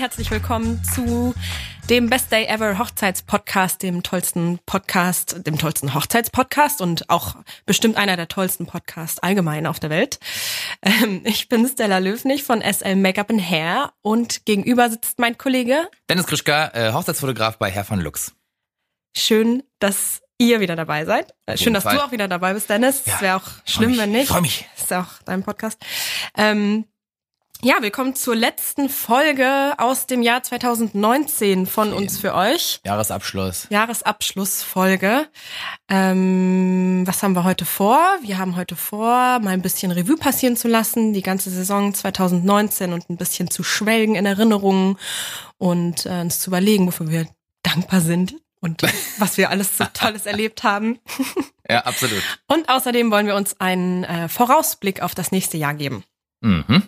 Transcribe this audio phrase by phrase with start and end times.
[0.00, 1.34] herzlich willkommen zu
[1.90, 7.36] dem Best Day Ever Hochzeitspodcast, dem tollsten Podcast, dem tollsten Hochzeitspodcast und auch
[7.66, 10.18] bestimmt einer der tollsten Podcasts allgemein auf der Welt.
[10.82, 15.86] Ähm, ich bin Stella Löwnig von SL Makeup and Hair und gegenüber sitzt mein Kollege
[16.08, 18.32] Dennis Krischka, äh, Hochzeitsfotograf bei Herr von Lux.
[19.14, 21.34] Schön, dass ihr wieder dabei seid.
[21.44, 21.96] Äh, Schön, dass Fall.
[21.96, 23.02] du auch wieder dabei bist, Dennis.
[23.04, 24.28] Ja, Es wäre auch schlimm, mich, wenn nicht.
[24.28, 24.66] freu mich.
[24.78, 25.78] ist ja auch dein Podcast.
[26.36, 26.86] Ähm,
[27.62, 32.80] ja, willkommen zur letzten Folge aus dem Jahr 2019 von uns für euch.
[32.86, 33.66] Jahresabschluss.
[33.68, 35.28] Jahresabschlussfolge.
[35.88, 37.98] Ähm, was haben wir heute vor?
[38.22, 42.94] Wir haben heute vor, mal ein bisschen Revue passieren zu lassen, die ganze Saison 2019
[42.94, 44.96] und ein bisschen zu schwelgen in Erinnerungen
[45.58, 47.26] und äh, uns zu überlegen, wofür wir
[47.62, 48.82] dankbar sind und
[49.18, 50.98] was wir alles so Tolles erlebt haben.
[51.68, 52.20] Ja, absolut.
[52.48, 56.02] Und außerdem wollen wir uns einen äh, Vorausblick auf das nächste Jahr geben.
[56.40, 56.82] Mhm.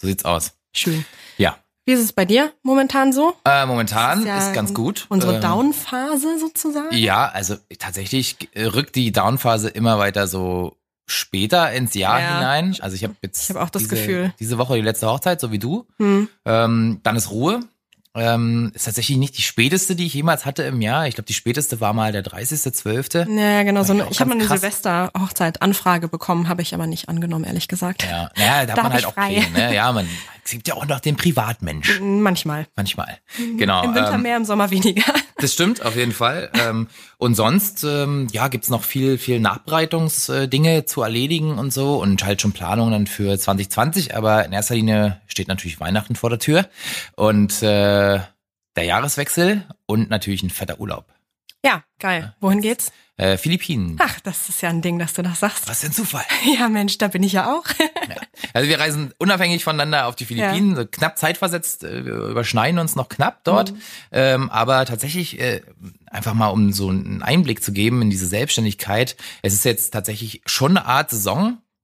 [0.00, 0.52] So sieht's aus.
[0.72, 1.04] Schön.
[1.36, 1.56] Ja.
[1.84, 3.34] Wie ist es bei dir momentan so?
[3.44, 5.06] Äh, momentan ist, ja ganz gut.
[5.08, 6.94] Unsere Ähm, Down-Phase sozusagen?
[6.96, 12.34] Ja, also tatsächlich äh, rückt die Downphase immer weiter so später ins Jahr Ja.
[12.38, 12.76] hinein.
[12.80, 14.34] Also ich habe jetzt Ich hab auch das diese, Gefühl.
[14.38, 15.86] diese Woche die letzte Hochzeit, so wie du.
[15.96, 16.28] Hm.
[16.44, 17.60] Ähm, dann ist Ruhe.
[18.18, 21.06] Ähm, ist tatsächlich nicht die späteste, die ich jemals hatte im Jahr.
[21.06, 23.38] Ich glaube, die späteste war mal der 30.12.
[23.38, 23.82] Ja, genau.
[23.82, 24.48] So eine, ich habe mal eine.
[24.48, 28.04] Silvester-Hochzeit-Anfrage bekommen, habe ich aber nicht angenommen, ehrlich gesagt.
[28.04, 29.40] Ja, naja, da, Da hat man halt auch frei.
[29.40, 29.68] Pläne.
[29.68, 29.74] Ne?
[29.74, 30.08] Ja, man
[30.44, 32.00] es gibt ja auch noch den Privatmensch.
[32.00, 32.66] Manchmal.
[32.74, 33.18] Manchmal.
[33.58, 33.84] Genau.
[33.84, 35.12] Im Winter ähm, mehr, im Sommer weniger.
[35.36, 36.50] Das stimmt, auf jeden Fall.
[37.18, 42.40] und sonst, ähm, ja, gibt's noch viel, viel Nachbereitungsdinge zu erledigen und so und halt
[42.40, 44.16] schon Planungen dann für 2020.
[44.16, 46.68] Aber in erster Linie steht natürlich Weihnachten vor der Tür
[47.16, 48.20] und äh,
[48.76, 51.06] der Jahreswechsel und natürlich ein fetter Urlaub.
[51.64, 52.36] Ja, geil.
[52.40, 52.92] Wohin geht's?
[53.18, 53.96] Äh, Philippinen.
[53.98, 55.68] Ach, das ist ja ein Ding, dass du das sagst.
[55.68, 56.24] Was für ein Zufall.
[56.58, 57.64] Ja, Mensch, da bin ich ja auch.
[58.54, 62.94] Also wir reisen unabhängig voneinander auf die Philippinen, so knapp zeitversetzt, äh, wir überschneiden uns
[62.94, 63.74] noch knapp dort.
[64.12, 65.60] Ähm, aber tatsächlich, äh,
[66.06, 70.42] einfach mal um so einen Einblick zu geben in diese Selbstständigkeit, es ist jetzt tatsächlich
[70.46, 71.10] schon eine Art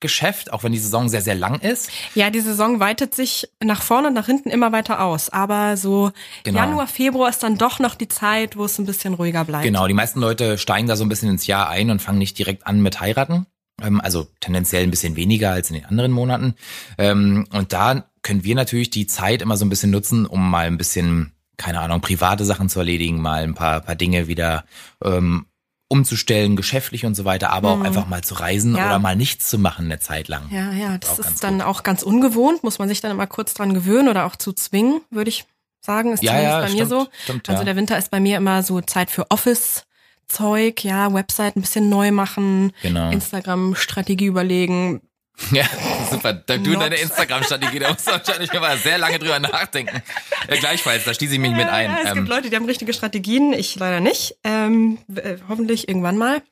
[0.04, 1.90] Saisongeschäft, auch wenn die Saison sehr, sehr lang ist.
[2.14, 5.30] Ja, die Saison weitet sich nach vorne und nach hinten immer weiter aus.
[5.30, 6.10] Aber so
[6.44, 6.60] Genau.
[6.60, 9.64] Januar, Februar ist dann doch noch die Zeit, wo es ein bisschen ruhiger bleibt.
[9.64, 12.38] Genau, die meisten Leute steigen da so ein bisschen ins Jahr ein und fangen nicht
[12.38, 13.46] direkt an mit heiraten.
[13.82, 16.54] Ähm, also tendenziell ein bisschen weniger als in den anderen Monaten.
[16.98, 20.66] Ähm, und da können wir natürlich die Zeit immer so ein bisschen nutzen, um mal
[20.66, 24.64] ein bisschen, keine Ahnung, private Sachen zu erledigen, mal ein paar, paar Dinge wieder
[25.02, 25.46] ähm,
[25.88, 28.78] umzustellen, geschäftlich und so weiter, aber auch einfach mal zu reisen Mhm.
[28.78, 28.86] Ja.
[28.86, 30.48] oder mal nichts zu machen eine Zeit lang.
[30.50, 33.54] Ja, ja, das ganz ist dann auch ganz ungewohnt, muss man sich dann immer kurz
[33.54, 35.44] dran gewöhnen oder auch zu zwingen, würde ich
[35.80, 37.08] sagen, ist Ja, zumindest ja, bei mir stimmt, so.
[37.24, 41.60] stimmt, also der Winter ist bei mir immer so Zeit für Office-Zeug, ja, Website ein
[41.60, 43.10] bisschen neu machen, Genau.
[43.10, 45.02] Instagram-Strategie überlegen.
[45.50, 45.64] Ja,
[46.10, 46.32] super.
[46.32, 46.82] Da du Not.
[46.82, 50.00] deine Instagram-Strategie, da musst du wahrscheinlich immer sehr lange drüber nachdenken.
[50.46, 51.90] Äh, gleichfalls, da schließe ich mich mit ein.
[51.90, 54.36] Ja, es Ähm, gibt Leute, die haben richtige Strategien, ich leider nicht.
[54.44, 56.42] Ähm, äh, hoffentlich irgendwann mal.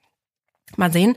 [0.76, 1.16] Mal sehen.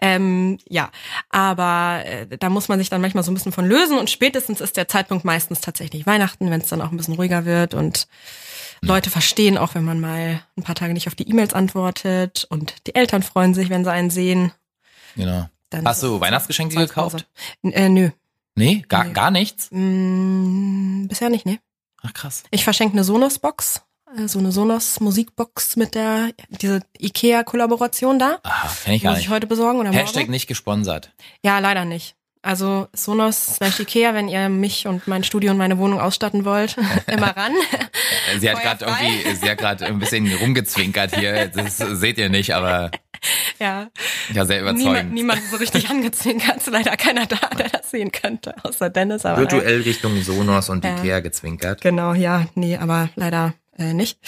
[0.00, 0.90] Ähm, ja,
[1.28, 4.60] aber äh, da muss man sich dann manchmal so ein bisschen von lösen und spätestens
[4.60, 8.06] ist der Zeitpunkt meistens tatsächlich Weihnachten, wenn es dann auch ein bisschen ruhiger wird und
[8.80, 12.86] Leute verstehen auch, wenn man mal ein paar Tage nicht auf die E-Mails antwortet und
[12.86, 14.52] die Eltern freuen sich, wenn sie einen sehen.
[15.16, 15.48] genau.
[15.72, 17.26] Dann Hast du Weihnachtsgeschenke gekauft?
[17.62, 18.10] N äh, nö.
[18.54, 19.12] Nee, gar, Nee.
[19.12, 19.68] gar nichts?
[19.70, 21.58] Mm, bisher nicht, ne?
[22.02, 22.42] Ach krass.
[22.50, 23.82] Ich verschenke eine Sonos-Box,
[24.16, 28.38] äh, so eine Sonos-Musikbox mit der, diese Ikea-Kollaboration da.
[28.42, 29.34] Aha, kenn ich gar Muss ich nicht.
[29.34, 30.32] heute besorgen oder Hashtag morgen?
[30.32, 31.12] nicht gesponsert.
[31.42, 32.14] Ja, leider nicht.
[32.44, 36.76] Also Sonos slash Ikea, wenn ihr mich und mein Studio und meine Wohnung ausstatten wollt,
[37.06, 37.52] immer ran.
[38.40, 41.46] Sie hat gerade irgendwie, sie hat gerade ein bisschen rumgezwinkert hier.
[41.48, 42.90] Das seht ihr nicht, aber
[43.58, 43.88] ja,
[44.32, 45.12] ja, sehr niemand, überzeugend.
[45.14, 46.56] niemand so richtig angezwinkert.
[46.58, 49.24] Ist leider keiner da, der das sehen könnte, außer Dennis.
[49.24, 49.38] Aber.
[49.38, 50.96] Virtuell Richtung Sonos und Ja.
[50.96, 51.80] Ikea gezwinkert.
[51.80, 54.18] Genau, ja, nee, aber leider äh, nicht.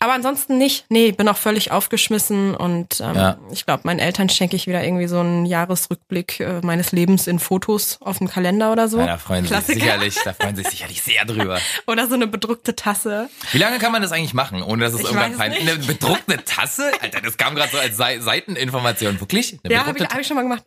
[0.00, 0.84] Aber ansonsten nicht.
[0.90, 3.38] Nee, bin auch völlig aufgeschmissen und ähm, Ja.
[3.50, 7.40] ich glaube, meinen Eltern schenke ich wieder irgendwie so einen Jahresrückblick äh, meines Lebens in
[7.40, 9.00] Fotos auf dem Kalender oder so.
[9.00, 11.58] Ja, da freuen sie sich sicherlich, da freuen sie sich sicherlich sehr drüber.
[11.88, 13.28] Oder so eine bedruckte Tasse.
[13.50, 15.62] Wie lange kann man das eigentlich machen, ohne dass es Ich irgendwann peinlich.
[15.62, 16.92] Eine bedruckte Tasse?
[17.00, 19.18] Alter, das kam gerade so als Sei- Seiteninformation.
[19.20, 19.58] Wirklich?
[19.64, 20.62] Eine Ja, habe ich, hab ich schon mal gemacht.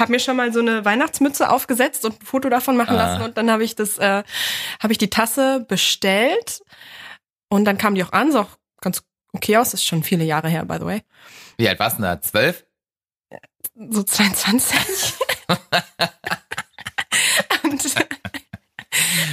[0.00, 3.02] Hab mir schon mal so eine Weihnachtsmütze aufgesetzt und ein Foto davon machen Ah.
[3.12, 4.24] lassen und dann habe ich das, äh,
[4.82, 6.62] habe ich die Tasse bestellt
[7.48, 8.48] und dann kam die auch an, sah auch
[8.84, 9.02] ganz
[9.32, 11.02] okay aus, ist schon viele Jahre her, by the way.
[11.56, 12.20] Wie alt warst du da?
[12.20, 12.64] Zwölf?
[13.74, 15.14] So 22.
[17.64, 17.96] und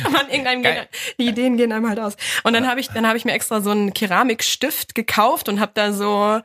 [0.12, 0.88] man, irgendeinem gehen,
[1.20, 2.16] die Ideen gehen einem halt aus.
[2.44, 5.74] Und dann habe ich, dann habe ich mir extra so einen Keramikstift gekauft und habe
[5.76, 6.42] da so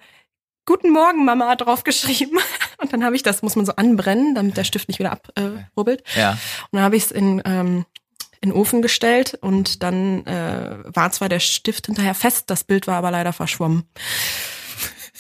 [0.68, 2.40] Guten Morgen, Mama, draufgeschrieben.
[2.78, 6.02] Und dann habe ich das, muss man so anbrennen, damit der Stift nicht wieder abrubbelt.
[6.16, 6.20] Äh.
[6.20, 6.30] Ja.
[6.32, 6.38] und
[6.72, 7.86] dann habe ich es in, ähm,
[8.46, 12.86] in den Ofen gestellt und dann äh, war zwar der Stift hinterher fest, das Bild
[12.86, 13.84] war aber leider verschwommen.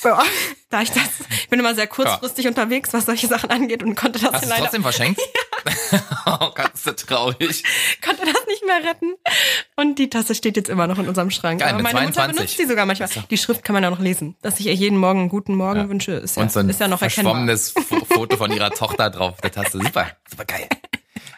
[0.04, 0.22] Ja,
[0.70, 2.50] da ich das, ich bin immer sehr kurzfristig ja.
[2.50, 4.62] unterwegs, was solche Sachen angeht und konnte das Hast leider.
[4.62, 5.20] trotzdem verschenkt?
[6.26, 7.64] oh, ganz so traurig.
[8.04, 9.14] Konnte das nicht mehr retten.
[9.74, 11.60] Und die Tasse steht jetzt immer noch in unserem Schrank.
[11.60, 12.16] Geil, Aber meine 22.
[12.22, 13.08] Mutter benutzt die sogar manchmal.
[13.30, 14.36] Die Schrift kann man ja noch lesen.
[14.42, 15.88] Dass ich ihr jeden Morgen einen guten Morgen Ja.
[15.88, 17.56] wünsche, ist ja, Und so ein ist ja noch erkennbar.
[18.08, 19.32] Foto von ihrer Tochter drauf.
[19.32, 19.78] auf Der Taste.
[19.78, 20.68] Super, super geil.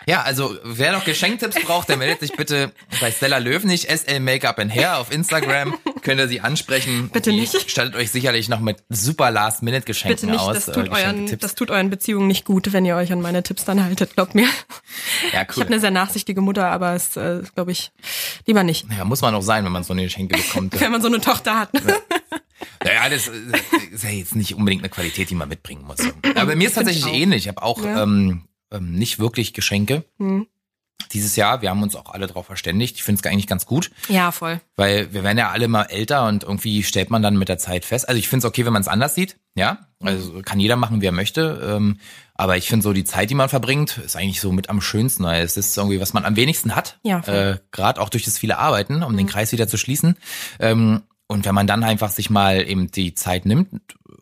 [0.09, 4.59] Ja, also wer noch Geschenktipps braucht, der meldet sich bitte bei Stella Löwnig, SL Make-up
[4.59, 5.75] and Hair auf Instagram.
[6.01, 7.11] Könnt ihr sie ansprechen.
[7.13, 7.71] Bitte Die nicht.
[7.71, 10.55] Stattet euch sicherlich noch mit super Last-Minute-Geschenken Bitte nicht, aus.
[10.55, 11.43] das äh, tut, euren, Geschenketipps.
[11.43, 14.35] das tut euren Beziehungen nicht gut, wenn ihr euch an meine Tipps dann haltet, glaubt
[14.35, 14.47] mir.
[15.35, 15.65] ja, Ich cool.
[15.65, 17.93] habe eine sehr nachsichtige Mutter, aber es äh, glaube ich
[18.47, 20.81] lieber nicht, ja, muss man auch sein, wenn man so eine Geschenke bekommt.
[20.81, 21.71] wenn man so eine Tochter hat.
[22.83, 23.33] Naja, das äh,
[23.93, 25.99] ist ja jetzt nicht unbedingt eine Qualität, die man mitbringen muss.
[26.35, 27.43] Aber bei mir ist tatsächlich ähnlich.
[27.45, 28.03] Ich habe auch Ja.
[28.05, 30.05] ähm, ähm, nicht wirklich Geschenke.
[30.19, 30.47] Hm.
[31.13, 32.97] Dieses Jahr, wir haben uns auch alle darauf verständigt.
[32.97, 34.61] Ich finde es eigentlich ganz gut, Ja, voll.
[34.77, 37.85] weil wir werden ja alle mal älter und irgendwie stellt man dann mit der Zeit
[37.85, 38.09] fest.
[38.09, 39.79] Also ich finde es okay, wenn man es anders sieht, ja.
[40.03, 41.61] Also kann jeder machen, wie er möchte.
[41.77, 41.99] Ähm,
[42.35, 45.25] aber ich finde so die Zeit, die man verbringt, ist eigentlich so mit am schönsten.
[45.25, 46.99] Weil es ist irgendwie, was man am wenigsten hat.
[47.05, 50.17] Ja, äh, Gerade auch durch das viele Arbeiten, um den Kreis wieder zu schließen.
[50.61, 53.69] Ähm, und wenn man dann einfach sich mal eben die Zeit nimmt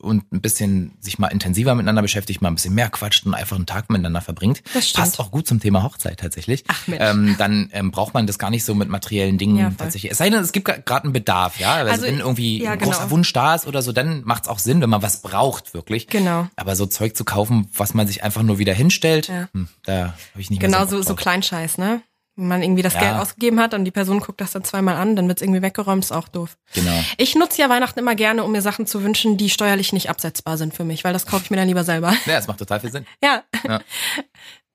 [0.01, 3.57] und ein bisschen sich mal intensiver miteinander beschäftigt, mal ein bisschen mehr quatscht und einfach
[3.57, 4.63] einen Tag miteinander verbringt,
[4.95, 6.65] passt auch gut zum Thema Hochzeit tatsächlich.
[6.69, 7.03] Ach, Mensch.
[7.03, 10.13] ähm, dann ähm, braucht man das gar nicht so mit materiellen Dingen Ja, tatsächlich.
[10.13, 11.75] Es sei denn, es gibt gerade einen Bedarf, ja.
[11.75, 13.11] Also, Also, wenn irgendwie ja, ein großer genau.
[13.13, 16.09] Wunsch da ist oder so, dann macht es auch Sinn, wenn man was braucht, wirklich.
[16.09, 16.47] Genau.
[16.57, 19.49] Aber so Zeug zu kaufen, was man sich einfach nur wieder hinstellt, Ja.
[19.55, 21.21] hm, da habe ich nicht Genau mehr so, Bock so drauf.
[21.23, 22.03] Kleinscheiß, ne?
[22.39, 23.01] Wenn man irgendwie das Ja.
[23.01, 26.05] Geld ausgegeben hat und die Person guckt das dann zweimal an, dann wird's irgendwie weggeräumt,
[26.05, 26.59] ist auch doof.
[26.75, 27.03] Genau.
[27.17, 30.59] Ich nutze ja Weihnachten immer gerne, um mir Sachen zu wünschen, die steuerlich nicht absetzbar
[30.59, 32.11] sind für mich, weil das kaufe ich mir dann lieber selber.
[32.27, 33.07] Ja, das macht total viel Sinn.
[33.23, 33.43] Ja.
[33.67, 33.81] Ja.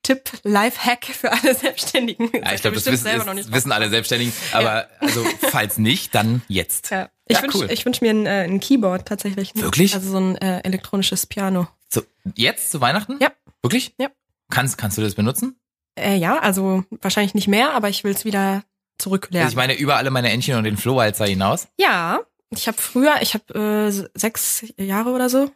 [0.03, 2.31] Tipp, Life-Hack für alle Selbstständigen.
[2.33, 4.33] Ja, ich glaube, das wissen, selber noch ist, wissen alle Selbstständigen.
[4.51, 6.89] Aber also, falls nicht, dann jetzt.
[6.89, 7.09] Ja.
[7.27, 7.69] Ich Ja, wünsche cool.
[7.85, 9.51] wünsch mir ein, äh, ein Keyboard tatsächlich.
[9.55, 9.93] Wirklich?
[9.93, 11.67] Also so ein äh, elektronisches Piano.
[11.87, 12.01] So,
[12.33, 13.17] jetzt zu Weihnachten?
[13.21, 13.31] Ja.
[13.61, 13.93] Wirklich?
[13.99, 14.09] Ja.
[14.49, 15.55] Kannst, kannst du das benutzen?
[15.95, 18.63] Äh, ja, also wahrscheinlich nicht mehr, aber ich will es wieder
[18.97, 19.45] zurücklernen.
[19.45, 21.67] Also ich meine, über alle meine Entchen und den Flohwalzer hinaus.
[21.77, 22.21] ja,
[22.53, 25.49] ich habe früher, ich habe äh, sechs Jahre oder so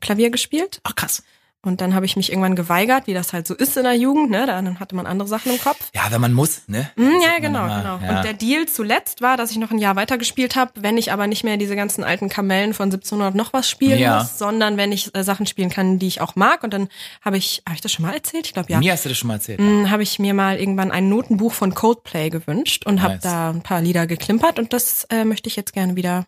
[0.00, 1.22] Klavier gespielt Ach krass.
[1.62, 4.30] Und dann habe ich mich irgendwann geweigert, wie das halt so ist in der Jugend,
[4.30, 4.46] ne?
[4.46, 5.90] Dann hatte man andere Sachen im Kopf.
[5.94, 6.90] Ja, wenn man muss, ne?
[6.96, 7.98] Mm, ja, genau, immer, genau.
[8.02, 8.16] Ja.
[8.16, 11.12] Und der Deal zuletzt war, dass ich noch ein Jahr weiter gespielt habe, wenn ich
[11.12, 14.20] aber nicht mehr diese ganzen alten Kamellen von 1700 noch was spielen Ja.
[14.20, 16.64] muss, sondern wenn ich äh, Sachen spielen kann, die ich auch mag.
[16.64, 16.88] Und dann
[17.22, 18.46] habe ich, habe ich das schon mal erzählt?
[18.46, 18.78] Ich glaube ja.
[18.78, 19.60] Mir hast du das schon mal erzählt.
[19.60, 23.22] Mm, habe ich mir mal irgendwann ein Notenbuch von Coldplay gewünscht und habe Nice.
[23.22, 26.24] da ein paar Lieder geklimpert und das äh, möchte ich jetzt gerne wieder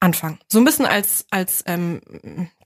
[0.00, 0.38] anfangen.
[0.48, 2.00] So ein bisschen als als ähm,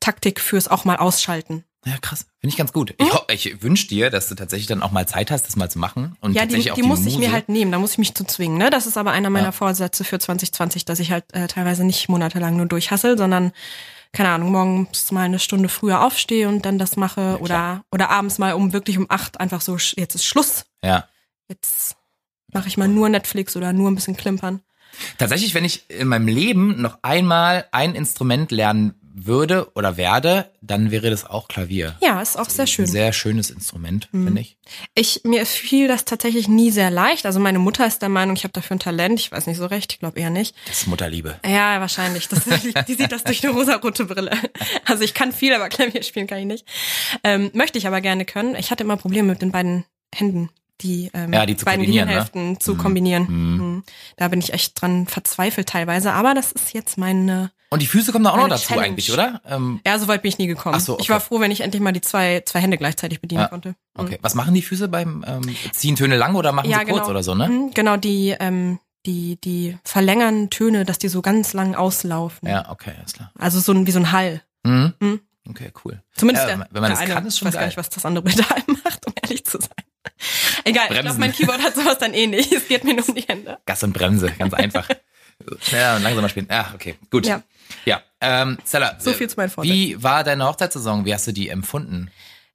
[0.00, 1.64] Taktik fürs auch mal ausschalten.
[1.84, 2.26] Ja, krass.
[2.40, 2.94] Finde ich ganz gut.
[2.98, 5.68] Ich, ho- ich wünsche dir, dass du tatsächlich dann auch mal Zeit hast, das mal
[5.68, 6.16] zu machen.
[6.20, 7.08] Und Ja, die, tatsächlich auch die die muss Muse.
[7.10, 8.56] ich mir halt nehmen, da muss ich mich zu zwingen.
[8.56, 8.70] Ne?
[8.70, 9.52] Das ist aber einer meiner Ja.
[9.52, 13.50] Vorsätze für 2020, dass ich halt äh, teilweise nicht monatelang nur durchhassel, sondern
[14.12, 18.38] keine Ahnung, morgens mal eine Stunde früher aufstehe und dann das mache oder oder abends
[18.38, 20.66] mal um wirklich um acht einfach so jetzt ist Schluss.
[20.84, 21.08] Ja.
[21.48, 21.96] Jetzt
[22.52, 24.60] mache ich mal nur Netflix oder nur ein bisschen klimpern.
[25.18, 30.90] Tatsächlich, wenn ich in meinem Leben noch einmal ein Instrument lernen würde oder werde, dann
[30.90, 31.96] wäre das auch Klavier.
[32.02, 32.84] Ja, ist auch sehr Ein schön.
[32.86, 32.90] Mhm.
[32.90, 34.56] sehr schönes Instrument, finde ich.
[34.94, 37.26] Ich mir fiel das tatsächlich nie sehr leicht.
[37.26, 39.20] Also meine Mutter ist der Meinung, ich habe dafür ein Talent.
[39.20, 40.54] Ich weiß nicht so recht, ich glaube eher nicht.
[40.66, 41.38] Das ist Mutterliebe.
[41.46, 42.28] Ja, wahrscheinlich.
[42.28, 42.44] Das,
[42.88, 44.32] die sieht das durch eine rosarote Brille.
[44.86, 46.66] Also ich kann viel, aber Klavier spielen kann ich nicht.
[47.22, 48.54] Ähm, möchte ich aber gerne können.
[48.54, 49.84] Ich hatte immer Probleme mit den beiden
[50.14, 50.50] Händen,
[50.82, 52.14] die, ähm, Ja, die beiden kombinieren, ne?
[52.14, 53.26] Gehirnhälften zu kombinieren.
[53.28, 53.82] Mhm.
[54.16, 56.12] Da bin ich echt dran verzweifelt teilweise.
[56.12, 57.50] Aber das ist jetzt meine.
[57.70, 58.86] Und die Füße kommen da auch noch dazu Challenge.
[58.86, 59.40] eigentlich, oder?
[59.48, 60.74] Ähm, Ja, so weit bin ich nie gekommen.
[60.76, 61.02] Ach so, okay.
[61.02, 63.48] Ich war froh, wenn ich endlich mal die zwei, zwei Hände gleichzeitig bedienen Ja.
[63.48, 63.70] konnte.
[63.70, 63.74] Mhm.
[64.04, 64.18] okay.
[64.20, 67.08] Was machen die Füße beim ähm, ziehen Töne lang oder machen Ja, sie kurz genau.
[67.10, 67.48] oder so, ne?
[67.48, 72.46] Mhm, Genau, die, ähm, die, die verlängern Töne, dass die so ganz lang auslaufen.
[72.48, 73.32] Ja, okay, alles klar.
[73.38, 74.42] Also so ein, wie so ein Hall.
[74.64, 74.92] Mhm.
[75.00, 75.20] Mhm.
[75.48, 76.00] Okay, cool.
[76.14, 77.14] Zumindest der, wenn man das eine.
[77.14, 77.68] kann, ist schon Ich weiß gar geil.
[77.70, 79.70] nicht, was das andere Pedal macht, um ehrlich zu sein.
[80.72, 81.04] Egal, ich Bremsen.
[81.04, 82.50] glaube, mein Keyboard hat sowas dann ähnlich.
[82.52, 83.58] Es geht mir nur um die Hände.
[83.66, 84.88] Gas und Bremse, ganz einfach.
[85.60, 86.46] Schneller und langsamer spielen.
[86.50, 87.26] Ah, okay, gut.
[87.26, 87.42] Ja.
[87.84, 89.74] Ja, ähm, Stella, So äh, viel zu meinen Vorsätzen.
[89.76, 91.04] Wie war deine Hochzeitssaison?
[91.04, 92.10] Wie hast du die empfunden?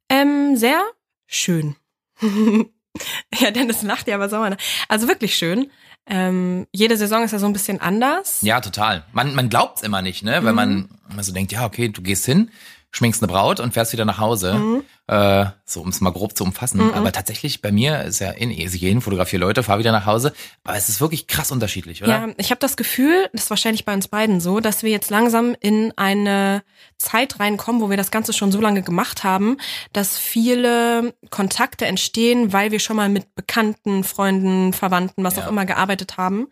[0.10, 0.82] Ähm, sehr
[1.26, 1.76] schön.
[2.22, 4.50] ja, Dennis lacht ja, aber sauer.
[4.50, 4.58] ne?
[4.88, 5.72] Also wirklich schön.
[6.10, 8.42] Ähm, jede Saison ist ja so ein bisschen anders.
[8.42, 9.04] Ja, total.
[9.12, 10.36] Man, man glaubt's immer nicht, ne?
[10.44, 10.56] Weil Mhm.
[10.56, 12.50] man immer so denkt, ja, okay, du gehst hin,
[12.92, 14.54] schminkst eine Braut und fährst wieder nach Hause.
[14.54, 14.84] Mhm.
[15.08, 16.84] Äh, so um es mal grob zu umfassen.
[16.84, 16.94] Mhm.
[16.94, 20.34] Aber tatsächlich bei mir ist ja in ich jeden fotografiere Leute, fahre wieder nach Hause.
[20.64, 22.12] Aber es ist wirklich krass unterschiedlich, oder?
[22.12, 25.10] Ja, ich habe das Gefühl, das ist wahrscheinlich bei uns beiden so, dass wir jetzt
[25.10, 26.64] langsam in eine
[26.98, 29.58] Zeit reinkommen, wo wir das Ganze schon so lange gemacht haben,
[29.94, 35.46] dass viele Kontakte entstehen, weil wir schon mal mit Bekannten, Freunden, Verwandten, was Ja.
[35.46, 36.48] auch immer gearbeitet haben.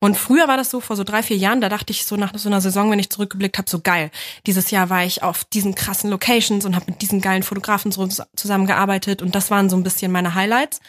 [0.00, 2.32] Und früher war das so, vor so drei, vier Jahren, da dachte ich so nach
[2.36, 4.10] so einer Saison, wenn ich zurückgeblickt habe, so geil.
[4.46, 8.08] Dieses Jahr war ich auf diesen krassen Locations und habe mit diesen geilen Fotografen so
[8.36, 10.80] zusammengearbeitet und das waren so ein bisschen meine Highlights.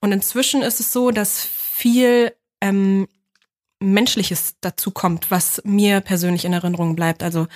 [0.00, 3.08] Und inzwischen ist es so, dass viel ähm,
[3.82, 7.22] Menschliches dazu kommt, was mir persönlich in Erinnerung bleibt.
[7.22, 7.48] Also,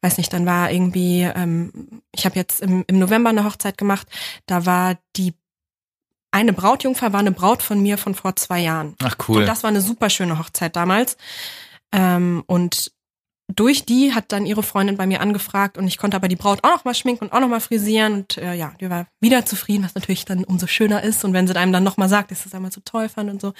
[0.00, 4.08] weiß nicht, dann war irgendwie, ähm, ich habe jetzt im, im November eine Hochzeit gemacht,
[4.46, 5.34] da war die
[6.34, 8.96] eine Brautjungfer war eine Braut von mir von vor zwei Jahren.
[9.04, 9.38] Ach cool.
[9.38, 11.16] Und das war eine super schöne Hochzeit damals.
[11.92, 12.90] Ähm, und
[13.52, 16.60] durch die hat dann ihre Freundin bei mir angefragt und ich konnte aber die Braut
[16.64, 19.44] auch noch mal schminken und auch noch mal frisieren und äh, ja, die war wieder
[19.44, 22.30] zufrieden, was natürlich dann umso schöner ist und wenn sie einem dann noch mal sagt,
[22.30, 23.52] dass es einmal so toll fand und so,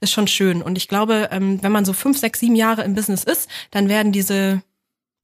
[0.00, 0.60] ist schon schön.
[0.60, 3.88] Und ich glaube, ähm, wenn man so fünf, sechs, sieben Jahre im Business ist, dann
[3.88, 4.62] werden diese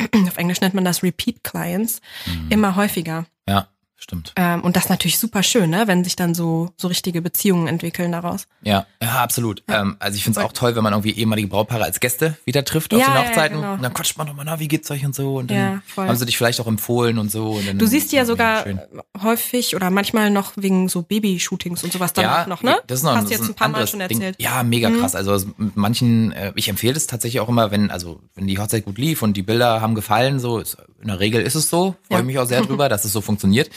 [0.26, 2.50] auf Englisch nennt man das Repeat Clients Mhm.
[2.50, 3.26] immer häufiger.
[3.48, 3.68] Ja,
[4.04, 4.32] stimmt.
[4.36, 7.66] ähm, und das ist natürlich super schön, ne, wenn sich dann so so richtige Beziehungen
[7.66, 8.46] entwickeln daraus.
[8.62, 9.62] Ja, ja, absolut.
[9.68, 12.64] Ähm, also ich finde es auch toll, wenn man irgendwie ehemalige Brautpaare als Gäste wieder
[12.64, 13.56] trifft auf Ja, den ja, Hochzeiten.
[13.60, 13.72] genau.
[13.74, 15.36] Und dann quatscht man nochmal, na, wie geht's euch und so.
[15.36, 17.52] Und dann Ja, haben sie dich vielleicht auch empfohlen und so.
[17.52, 18.80] Und Du siehst die ja sogar Schön.
[19.22, 22.76] häufig oder manchmal noch wegen so Babyshootings und sowas dann auch noch, ne?
[22.86, 24.10] Das ist noch Hast du jetzt ein paar Mal schon Ding.
[24.20, 24.38] erzählt.
[24.38, 24.44] Mhm.
[24.44, 25.14] Ja, mega krass.
[25.14, 28.84] Also mit manchen, äh, ich empfehle das tatsächlich auch immer, wenn, also wenn die Hochzeit
[28.84, 31.94] gut lief und die Bilder haben gefallen, so ist, in der Regel ist es so.
[32.08, 32.24] Freue Ja.
[32.24, 33.68] mich auch sehr drüber, dass es so funktioniert.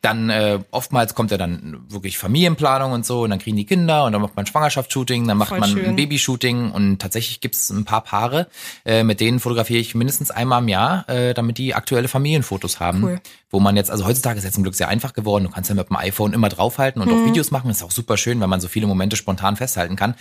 [0.00, 4.04] Dann äh, oftmals kommt ja dann wirklich Familienplanung und so und dann kriegen die Kinder
[4.04, 5.86] und dann macht man Schwangerschaftsshooting, dann macht Voll man schön.
[5.86, 8.46] ein Babyshooting und tatsächlich gibt's ein paar Paare,
[8.84, 13.02] äh, mit denen fotografiere ich mindestens einmal im Jahr, äh, damit die aktuelle Familienfotos haben.
[13.02, 13.20] Cool.
[13.50, 15.74] Wo man jetzt, also heutzutage ist jetzt zum Glück sehr einfach geworden, du kannst ja
[15.74, 17.24] mit dem iPhone immer draufhalten und auch Mhm.
[17.24, 20.14] Videos machen, das ist auch super schön, weil man so viele Momente spontan festhalten kann.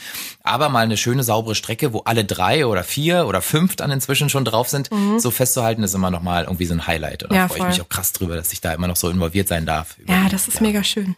[0.43, 4.29] Aber mal eine schöne, saubere Strecke, wo alle drei oder vier oder fünf dann inzwischen
[4.29, 7.23] schon drauf sind, so festzuhalten, ist immer noch mal irgendwie so ein Highlight.
[7.23, 7.41] Und da Mhm.
[7.41, 9.65] Ja, freue ich mich auch krass drüber, dass ich da immer noch so involviert sein
[9.67, 9.97] darf.
[10.07, 11.15] Ja, das ist mega schön.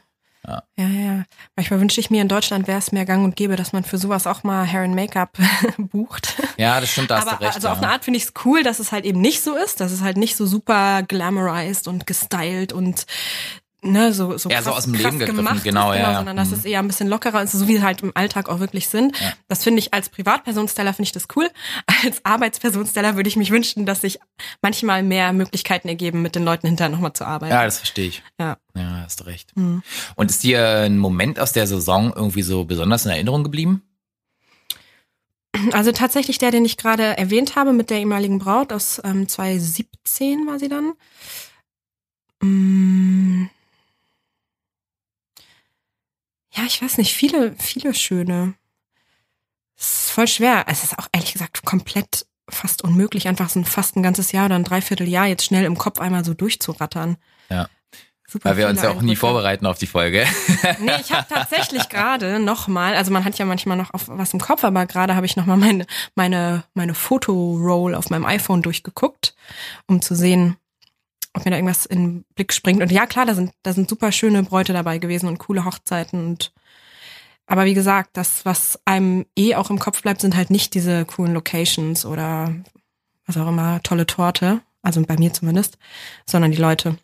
[0.48, 0.64] Ja.
[0.78, 1.24] ja, ja.
[1.56, 3.98] Manchmal wünsche ich mir, in Deutschland wäre es mehr gang und gäbe, dass man für
[3.98, 5.38] sowas auch mal Hair and Make-up
[5.78, 6.42] bucht.
[6.58, 7.56] Ja, das stimmt, da hast Aber du recht.
[7.56, 7.74] also ja.
[7.74, 9.92] auf eine Art finde ich es cool, dass es halt eben nicht so ist, dass
[9.92, 13.06] es halt nicht so super glamorized und gestylt und
[13.82, 16.18] ne, so, so, Ja, so aus dem Leben gegriffen, gemacht genau, ist, ja, ja.
[16.18, 16.54] sondern dass Mhm.
[16.56, 19.20] es eher ein bisschen lockerer ist, so wie sie halt im Alltag auch wirklich sind.
[19.20, 19.34] Ja.
[19.48, 21.50] Das finde ich als Privatpersonsteller finde ich das cool.
[22.04, 24.20] Als Arbeitspersonsteller würde ich mich wünschen, dass sich
[24.62, 27.52] manchmal mehr Möglichkeiten ergeben, mit den Leuten hinterher nochmal zu arbeiten.
[27.54, 28.24] ja, das verstehe ich.
[28.40, 28.58] Ja.
[28.76, 29.52] Ja, hast recht.
[29.56, 29.84] Mhm.
[30.16, 33.82] Und ist dir ein Moment aus der Saison irgendwie so besonders in Erinnerung geblieben?
[35.74, 40.48] Also tatsächlich der, den ich gerade erwähnt habe mit der ehemaligen Braut aus ähm, 2017
[40.48, 40.94] war sie dann.
[42.42, 43.50] Mm.
[46.52, 48.56] Ja, ich weiß nicht, viele, viele schöne.
[49.78, 50.66] Es ist voll schwer.
[50.68, 54.46] Es ist auch ehrlich gesagt komplett fast unmöglich, einfach so ein, fast ein ganzes Jahr
[54.46, 57.18] oder ein Dreivierteljahr jetzt schnell im Kopf einmal so durchzurattern.
[57.50, 57.70] Ja.
[58.28, 60.26] Super Weil wir uns ja auch nie vorbereiten auf die Folge.
[60.80, 64.40] Nee, ich habe tatsächlich gerade nochmal, also man hat ja manchmal noch auf was im
[64.40, 69.36] Kopf, aber gerade habe ich nochmal meine, meine, meine Fotoroll auf meinem iPhone durchgeguckt,
[69.88, 70.58] um zu sehen,
[71.34, 72.82] ob mir da irgendwas in den Blick springt.
[72.82, 76.26] Und ja, klar, da sind, da sind super schöne Bräute dabei gewesen und coole Hochzeiten
[76.26, 76.52] und
[77.52, 81.04] aber wie gesagt, das, was einem eh auch im Kopf bleibt, sind halt nicht diese
[81.06, 82.54] coolen Locations oder
[83.26, 85.80] was auch immer, tolle Torte, also bei mir zumindest,
[86.28, 87.00] sondern die Leute.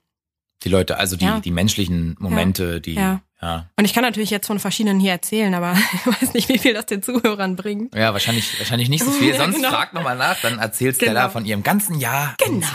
[0.64, 1.40] Die Leute, also die, Ja.
[1.40, 3.22] die menschlichen Momente, die, Ja.
[3.42, 3.70] ja.
[3.76, 6.76] Und ich kann natürlich jetzt von verschiedenen hier erzählen, aber ich weiß nicht, wie viel
[6.76, 7.96] das den Zuhörern bringt.
[7.96, 9.30] Ja, wahrscheinlich, wahrscheinlich nicht so viel.
[9.34, 9.70] Ja, Sonst genau.
[9.72, 11.34] frag nochmal nach, dann erzählt Stella Genau.
[11.34, 12.36] von ihrem ganzen Jahr.
[12.38, 12.68] Genau.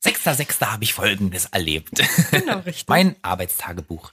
[0.00, 2.00] Sechster, sechster habe ich Folgendes erlebt.
[2.30, 2.84] Genau, richtig.
[2.88, 4.12] mein Arbeitstagebuch.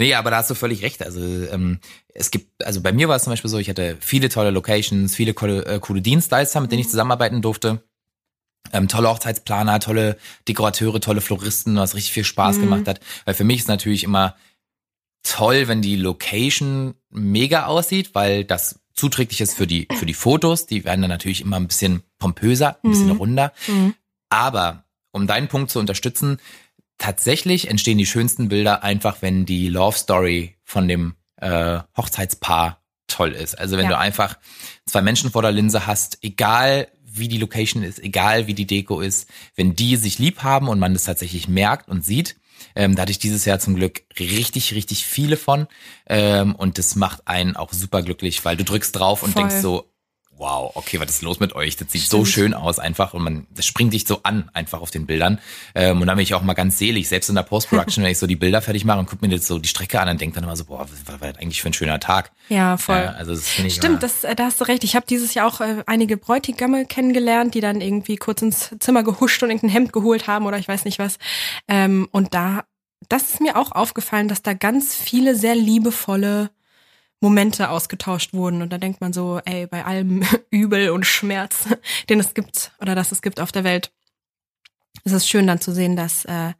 [0.00, 1.02] Nee, aber da hast du völlig recht.
[1.04, 1.78] Also ähm,
[2.12, 5.14] es gibt, also bei mir war es zum Beispiel so, ich hatte viele tolle Locations,
[5.14, 6.90] viele coole, äh, coole Dienstleister, mit denen ich Mhm.
[6.90, 7.82] zusammenarbeiten durfte.
[8.72, 10.16] Ähm, tolle Hochzeitsplaner, tolle
[10.48, 12.60] Dekorateure, tolle Floristen, was richtig viel Spaß Mhm.
[12.62, 13.00] gemacht hat.
[13.24, 14.36] Weil für mich ist natürlich immer
[15.22, 20.66] toll, wenn die Location mega aussieht, weil das zuträglich ist für die, für die Fotos.
[20.66, 23.16] Die werden dann natürlich immer ein bisschen pompöser, ein bisschen Mhm.
[23.16, 23.52] runder.
[23.68, 23.94] Mhm.
[24.28, 26.38] Aber um deinen Punkt zu unterstützen,
[26.98, 33.32] tatsächlich entstehen die schönsten Bilder einfach, wenn die Love Story von dem äh, Hochzeitspaar toll
[33.32, 33.58] ist.
[33.58, 33.90] Also wenn Ja.
[33.92, 34.38] du einfach
[34.86, 39.00] zwei Menschen vor der Linse hast, egal wie die Location ist, egal wie die Deko
[39.00, 42.36] ist, wenn die sich lieb haben und man das tatsächlich merkt und sieht,
[42.76, 45.66] ähm, da hatte ich dieses Jahr zum Glück richtig, richtig viele von.
[46.06, 49.42] Ähm, und das macht einen auch super glücklich, weil du drückst drauf und Voll.
[49.42, 49.90] denkst so,
[50.40, 51.76] wow, okay, was ist los mit euch?
[51.76, 52.10] Das sieht Stimmt.
[52.10, 55.38] so schön aus einfach und man, das springt dich so an einfach auf den Bildern.
[55.74, 58.18] Ähm, und dann bin ich auch mal ganz selig, selbst in der Post-Production, wenn ich
[58.18, 60.34] so die Bilder fertig mache und gucke mir jetzt so die Strecke an und denke
[60.34, 62.32] dann immer so, boah, was war das eigentlich für ein schöner Tag?
[62.48, 62.96] Ja, voll.
[62.96, 64.82] Ja, also das ich Stimmt, das, äh, da hast du recht.
[64.82, 69.02] Ich habe dieses Jahr auch äh, einige Bräutigamme kennengelernt, die dann irgendwie kurz ins Zimmer
[69.02, 71.18] gehuscht und irgendein Hemd geholt haben oder ich weiß nicht was.
[71.68, 72.64] Ähm, und da,
[73.10, 76.50] das ist mir auch aufgefallen, dass da ganz viele sehr liebevolle
[77.20, 78.62] Momente ausgetauscht wurden.
[78.62, 81.68] Und da denkt man so, ey, bei allem Übel und Schmerz,
[82.08, 83.92] den es gibt oder das es gibt auf der Welt,
[85.04, 86.52] ist es schön dann zu sehen, dass äh,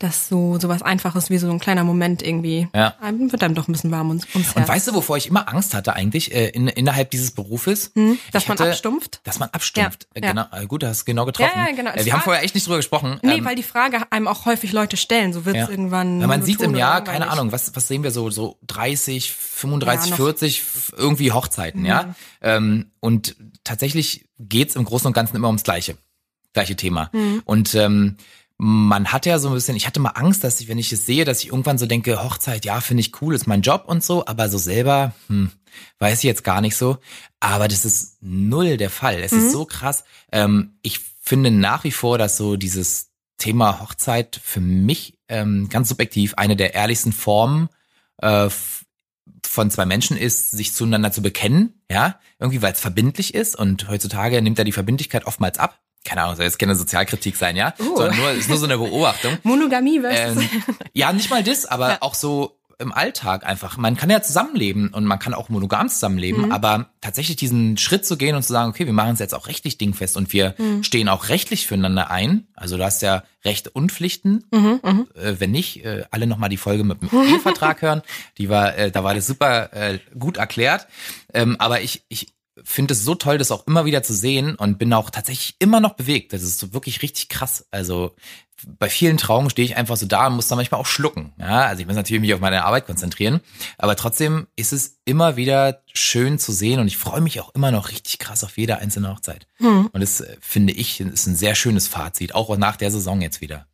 [0.00, 2.94] dass so sowas Einfaches wie so ein kleiner Moment irgendwie ja.
[3.00, 4.54] einem wird einem doch ein bisschen warm ums, ums.
[4.54, 7.92] Und weißt du, wovor ich immer Angst hatte eigentlich äh, in, innerhalb dieses Berufes?
[7.94, 9.20] Hm, dass man abstumpft?
[9.24, 10.08] Dass man abstumpft.
[10.16, 10.30] Ja.
[10.30, 10.64] Genau, ja.
[10.64, 11.52] gut, du hast genau getroffen.
[11.54, 11.90] Ja, ja, genau.
[11.92, 13.20] Äh, wir haben vorher echt nicht drüber gesprochen.
[13.22, 16.20] Nee, ähm, weil die Frage einem auch häufig Leute stellen, so wird es irgendwann.
[16.20, 20.14] Ja, man sieht im Jahr, keine Ahnung, was, was sehen wir so, so 30, 35,
[20.14, 20.62] 40,
[20.96, 21.86] irgendwie Hochzeiten, mhm.
[21.86, 22.14] ja.
[22.40, 25.96] Ähm, und tatsächlich geht's im Großen und Ganzen immer ums Gleiche.
[26.52, 27.10] Gleiche Thema.
[27.12, 27.42] Mhm.
[27.44, 28.16] Und ähm,
[28.62, 31.06] man hat ja so ein bisschen, ich hatte mal Angst, dass ich, wenn ich es
[31.06, 34.04] sehe, dass ich irgendwann so denke, Hochzeit, ja, finde ich cool, ist mein Job und
[34.04, 35.50] so, aber so selber, hm,
[35.98, 36.98] weiß ich jetzt gar nicht so.
[37.40, 39.20] Aber das ist null der Fall.
[39.20, 39.38] Es mhm.
[39.38, 40.04] ist so krass.
[40.30, 45.88] Ähm, ich finde nach wie vor, dass so dieses Thema Hochzeit für mich ähm, ganz
[45.88, 47.70] subjektiv eine der ehrlichsten Formen
[48.18, 48.50] äh,
[49.42, 53.88] von zwei Menschen ist, sich zueinander zu bekennen, ja, irgendwie weil es verbindlich ist und
[53.88, 57.74] heutzutage nimmt er die Verbindlichkeit oftmals ab keine Ahnung, soll jetzt keine Sozialkritik sein, ja?
[57.78, 57.96] Uh.
[57.96, 59.38] Sondern nur, ist nur so eine Beobachtung.
[59.42, 60.42] Monogamie versus.
[60.42, 60.48] Ähm,
[60.92, 61.98] ja, nicht mal das, aber ja.
[62.00, 63.76] auch so im Alltag einfach.
[63.76, 66.52] Man kann ja zusammenleben und man kann auch monogam zusammenleben, mhm.
[66.52, 69.46] aber tatsächlich diesen Schritt zu gehen und zu sagen, okay, wir machen es jetzt auch
[69.46, 70.82] rechtlich dingfest und wir mhm.
[70.82, 72.46] stehen auch rechtlich füreinander ein.
[72.54, 74.44] Also du hast ja Rechte und Pflichten.
[74.50, 75.08] Mhm, mhm.
[75.14, 78.02] äh, wenn nicht, äh, alle nochmal die Folge mit dem Ehevertrag hören.
[78.38, 80.86] Die war, äh, da war das super äh, gut erklärt.
[81.34, 82.28] Ähm, aber ich, ich
[82.64, 85.80] finde es so toll, das auch immer wieder zu sehen und bin auch tatsächlich immer
[85.80, 86.32] noch bewegt.
[86.32, 87.66] Das ist so wirklich richtig krass.
[87.70, 88.14] Also
[88.78, 91.32] bei vielen Trauungen stehe ich einfach so da und muss da manchmal auch schlucken.
[91.38, 93.40] Ja, also ich muss natürlich mich auf meine Arbeit konzentrieren,
[93.78, 97.70] aber trotzdem ist es immer wieder schön zu sehen und ich freue mich auch immer
[97.70, 99.46] noch richtig krass auf jede einzelne Hochzeit.
[99.56, 99.88] Hm.
[99.92, 103.40] Und das äh, finde ich ist ein sehr schönes Fazit, auch nach der Saison jetzt
[103.40, 103.66] wieder.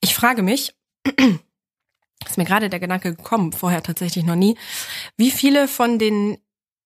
[0.00, 0.74] Ich frage mich,
[2.26, 4.56] ist mir gerade der Gedanke gekommen, vorher tatsächlich noch nie,
[5.16, 6.38] wie viele von den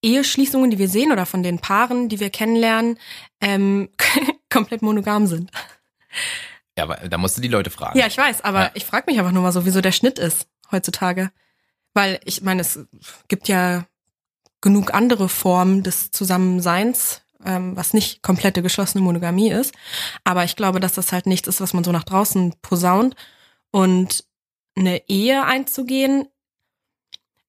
[0.02, 2.98] Eheschließungen, die wir sehen oder von den Paaren, die wir kennenlernen,
[3.40, 3.88] ähm,
[4.50, 5.50] komplett monogam sind.
[6.76, 7.98] Ja, aber da musst du die Leute fragen.
[7.98, 8.70] Ja, ich weiß, aber ja.
[8.74, 11.30] ich frage mich einfach nur mal so, wieso der Schnitt ist heutzutage.
[11.94, 12.78] Weil ich meine, es
[13.26, 13.86] gibt ja
[14.60, 19.74] genug andere Formen des Zusammenseins, ähm, was nicht komplette geschlossene Monogamie ist.
[20.22, 23.16] Aber ich glaube, dass das halt nichts ist, was man so nach draußen posaunt.
[23.70, 24.24] Und
[24.76, 26.28] eine Ehe einzugehen.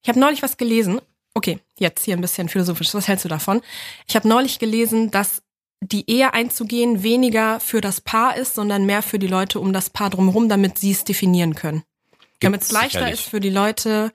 [0.02, 1.00] Ich habe neulich was gelesen
[1.40, 2.92] Okay, jetzt hier ein bisschen philosophisch.
[2.92, 3.62] Was hältst du davon?
[4.06, 5.42] Ich habe neulich gelesen, dass
[5.80, 9.88] die Ehe einzugehen weniger für das Paar ist, sondern mehr für die Leute um das
[9.88, 11.82] Paar drumherum, damit sie es definieren können.
[12.40, 13.20] Damit es leichter sicherlich.
[13.20, 14.12] ist für die Leute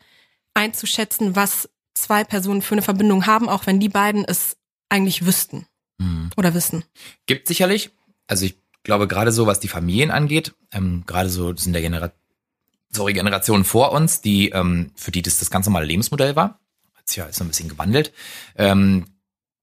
[0.53, 4.55] einzuschätzen, was zwei Personen für eine Verbindung haben, auch wenn die beiden es
[4.89, 5.65] eigentlich wüssten
[5.97, 6.29] mhm.
[6.37, 6.85] oder wissen.
[7.25, 7.89] Gibt sicherlich.
[8.27, 12.11] Also ich glaube gerade so, was die Familien angeht, ähm, gerade so sind der Genera
[12.91, 16.59] sorry, Generationen vor uns, die ähm, für die das das ganz normale Lebensmodell war
[17.05, 18.11] hat's ja ist ein bisschen gewandelt.
[18.55, 19.05] Ähm,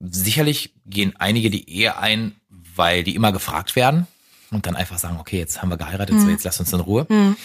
[0.01, 4.07] sicherlich gehen einige die Ehe ein, weil die immer gefragt werden
[4.51, 6.31] und dann einfach sagen, okay, jetzt haben wir geheiratet, so hm.
[6.31, 7.07] jetzt lass uns in Ruhe.
[7.09, 7.37] Hm.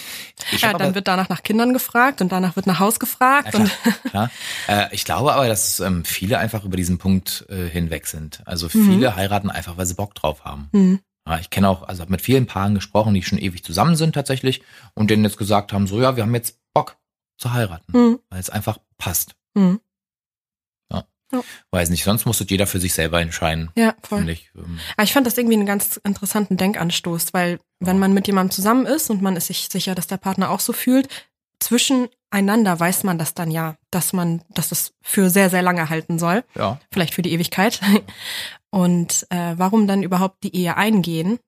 [0.51, 3.53] ja, dann aber, wird danach nach Kindern gefragt und danach wird nach Haus gefragt.
[3.53, 4.31] Ja, klar, klar.
[4.67, 8.41] Äh, ich glaube aber, dass ähm, viele einfach über diesen Punkt äh, hinweg sind.
[8.45, 8.89] Also mhm.
[8.89, 9.15] viele mhm.
[9.15, 10.69] heiraten einfach, weil sie Bock drauf haben.
[10.73, 10.99] Mhm.
[11.27, 14.13] Ja, ich kenne auch, also habe mit vielen Paaren gesprochen, die schon ewig zusammen sind
[14.13, 14.61] tatsächlich
[14.93, 16.97] und denen jetzt gesagt haben, so ja, wir haben jetzt Bock
[17.37, 18.19] zu heiraten, mhm.
[18.29, 19.35] weil es einfach passt.
[19.53, 19.79] Mhm.
[21.31, 21.41] Ja.
[21.71, 23.69] Weiß nicht, sonst muss jeder für sich selber entscheiden.
[23.75, 24.29] Ja, voll.
[24.29, 24.49] Ich.
[24.55, 24.79] Ähm.
[24.95, 28.85] Aber ich fand das irgendwie einen ganz interessanten Denkanstoß, weil wenn man mit jemandem zusammen
[28.85, 31.09] ist und man ist sich sicher, dass der Partner auch so fühlt,
[31.59, 36.19] zwischeneinander weiß man das dann ja, dass man, dass das für sehr, sehr lange halten
[36.19, 36.43] soll.
[36.55, 36.79] Ja.
[36.91, 37.81] Vielleicht für die Ewigkeit.
[38.69, 41.39] Und äh, warum dann überhaupt die Ehe eingehen?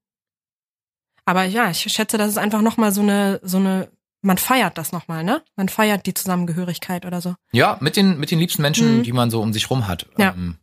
[1.26, 3.90] Aber ja, ich schätze, das ist einfach nochmal so eine, so eine
[4.22, 5.44] man feiert das nochmal, ne?
[5.56, 7.36] Man feiert die Zusammengehörigkeit oder so.
[7.52, 9.04] Ja, mit den, mit den liebsten Menschen, mhm.
[9.04, 10.08] die man so um sich rum hat.
[10.18, 10.32] Ja.
[10.32, 10.58] Ähm,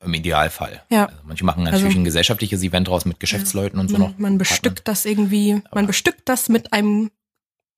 [0.00, 0.82] Im Idealfall.
[0.88, 1.06] Ja.
[1.06, 3.82] Also manche machen natürlich also, ein gesellschaftliches Event draus mit Geschäftsleuten ja.
[3.82, 4.18] und so man, noch.
[4.18, 4.84] Man bestückt Partnern.
[4.84, 7.10] das irgendwie, Aber man bestückt das mit einem,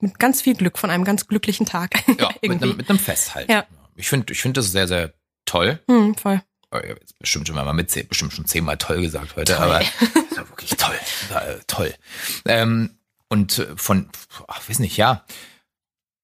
[0.01, 1.95] mit ganz viel Glück, von einem ganz glücklichen Tag.
[2.19, 3.51] Ja, mit einem, mit einem Fest halt.
[3.51, 3.67] Ja.
[3.97, 5.81] Ich finde, ich finde das sehr, sehr toll.
[5.89, 6.43] Mhm, voll.
[6.71, 9.65] Oh, ich habe jetzt bestimmt schon mal mit bestimmt schon zehnmal toll gesagt heute, toll.
[9.65, 10.95] aber das war wirklich toll.
[11.35, 11.95] Äh, toll.
[12.45, 12.98] Ähm,
[13.29, 14.09] und äh, von,
[14.47, 15.25] ach, weiß nicht, ja.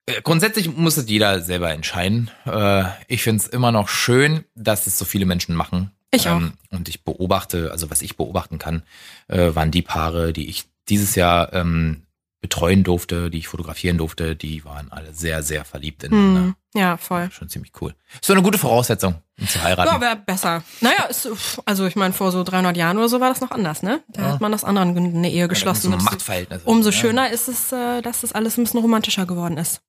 [0.07, 2.31] Äh, grundsätzlich muss es jeder selber entscheiden.
[2.47, 5.91] Äh, ich finde es immer noch schön, dass es so viele Menschen machen.
[6.11, 6.41] Ich auch.
[6.71, 8.85] und ich beobachte, also was ich beobachten kann,
[9.27, 12.05] waren die Paare, die ich dieses Jahr ähm,
[12.45, 16.41] betreuen durfte, die ich fotografieren durfte, die waren alle sehr, sehr verliebt ineinander.
[16.43, 16.55] Hm.
[16.75, 17.31] Ja, voll.
[17.33, 17.95] Schon ziemlich cool.
[18.13, 19.91] Ist so eine gute Voraussetzung, um zu heiraten.
[19.95, 20.63] Ja, wäre besser.
[20.83, 21.27] Naja, ist,
[21.65, 24.03] also ich meine, vor so 300 Jahren oder so war das noch anders, ne?
[24.09, 24.33] Da Ja.
[24.33, 25.91] hat man aus anderen Gründen eine Ehe geschlossen.
[25.93, 26.65] Ja, Das- Machtverhältnisse.
[26.67, 26.97] Umso Ja.
[26.97, 29.81] schöner ist es, äh, dass das alles ein bisschen romantischer geworden ist.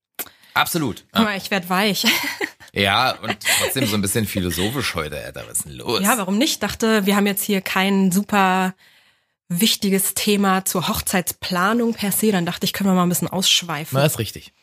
[0.54, 1.04] Absolut.
[1.12, 1.28] Guck Ja.
[1.32, 2.06] mal, ich werd weich.
[2.74, 5.44] ja, und trotzdem so ein bisschen philosophisch heute, Alter.
[5.50, 6.00] Was ist denn los?
[6.02, 6.64] Ja, warum nicht?
[6.64, 8.74] Dachte, wir haben jetzt hier kein super
[9.50, 12.32] wichtiges Thema zur Hochzeitsplanung per se.
[12.32, 13.98] Dann dachte ich, können wir mal ein bisschen ausschweifen.
[13.98, 14.54] Na, ist richtig.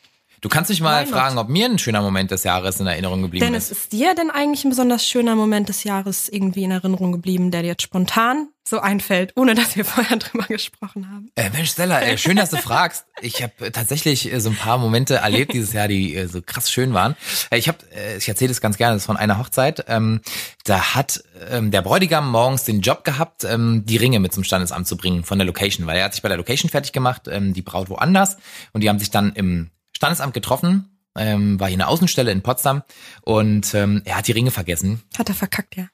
[0.43, 1.13] Du kannst mich mal not?
[1.13, 3.83] fragen, ob mir ein schöner Moment des Jahres in Erinnerung geblieben Dennis, ist.
[3.83, 7.61] ist dir denn eigentlich ein besonders schöner Moment des Jahres irgendwie in Erinnerung geblieben, der
[7.61, 11.29] dir jetzt spontan so einfällt, ohne dass wir vorher drüber gesprochen haben?
[11.35, 13.05] Äh, Mensch, Stella, äh, schön, dass du fragst.
[13.21, 16.41] Ich habe äh, tatsächlich äh, so ein paar Momente erlebt dieses Jahr, die äh, so
[16.41, 17.15] krass schön waren.
[17.49, 19.85] Äh, ich habe, äh, ich erzähle das ganz gerne, das ist von einer Hochzeit.
[19.87, 20.19] Ähm,
[20.65, 24.87] da hat ähm, der Bräutigam morgens den Job gehabt, ähm, die Ringe mit zum Standesamt
[24.87, 27.53] zu bringen von der Location, weil er hat sich bei der Location fertig gemacht, ähm,
[27.53, 28.35] die Braut woanders
[28.73, 29.69] und die haben sich dann im
[30.03, 30.89] Standesamt getroffen.
[31.15, 32.83] Ähm, war hier eine Außenstelle in Potsdam
[33.21, 35.85] und ähm, er hat die Ringe vergessen Hat er verkackt, ja.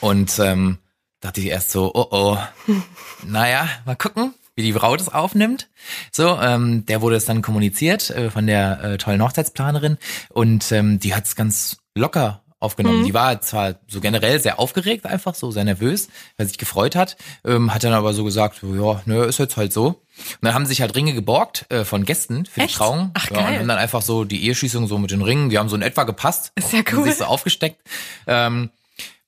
[0.00, 0.78] und ähm,
[1.20, 2.38] dachte ich erst so, oh oh,
[3.26, 5.68] naja, mal gucken, wie die Braut es aufnimmt.
[6.10, 9.98] So, ähm, der wurde es dann kommuniziert äh, von der äh, tollen Hochzeitsplanerin
[10.30, 13.02] und ähm, die hat es ganz locker aufgenommen.
[13.02, 13.04] Mhm.
[13.04, 16.96] Die war zwar so generell sehr aufgeregt, einfach so sehr nervös, weil sie sich gefreut
[16.96, 20.02] hat, ähm, hat dann aber so gesagt, so, ja, nö, ist jetzt halt so.
[20.18, 22.76] Und dann haben sich halt Ringe geborgt äh, von Gästen für die Echt?
[22.76, 23.10] Trauung.
[23.14, 25.68] Ach, ja, und haben dann einfach so die Eheschließung so mit den Ringen, die haben
[25.68, 26.52] so in etwa gepasst.
[26.54, 27.04] Ist ja Haben cool.
[27.04, 27.80] sich so aufgesteckt.
[28.26, 28.70] Ähm,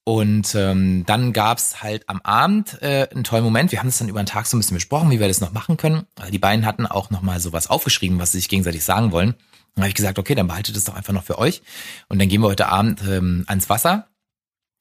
[0.05, 3.71] und ähm, dann gab's halt am Abend äh, einen tollen Moment.
[3.71, 5.53] Wir haben es dann über den Tag so ein bisschen besprochen, wie wir das noch
[5.53, 6.07] machen können.
[6.33, 9.35] Die beiden hatten auch noch mal sowas aufgeschrieben, was sie sich gegenseitig sagen wollen.
[9.75, 11.63] Dann habe ich gesagt, okay, dann behaltet es doch einfach noch für euch.
[12.09, 14.09] Und dann gehen wir heute Abend ähm, ans Wasser.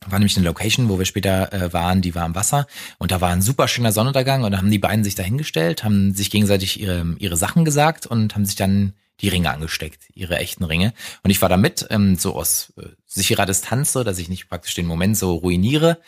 [0.07, 3.19] War nämlich eine Location, wo wir später äh, waren, die war am Wasser und da
[3.21, 6.79] war ein super schöner Sonnenuntergang und da haben die beiden sich dahingestellt, haben sich gegenseitig
[6.79, 10.93] ihre, ihre Sachen gesagt und haben sich dann die Ringe angesteckt, ihre echten Ringe.
[11.23, 14.47] Und ich war da mit, ähm, so aus äh, sicherer Distanz, so dass ich nicht
[14.47, 15.99] praktisch den Moment so ruiniere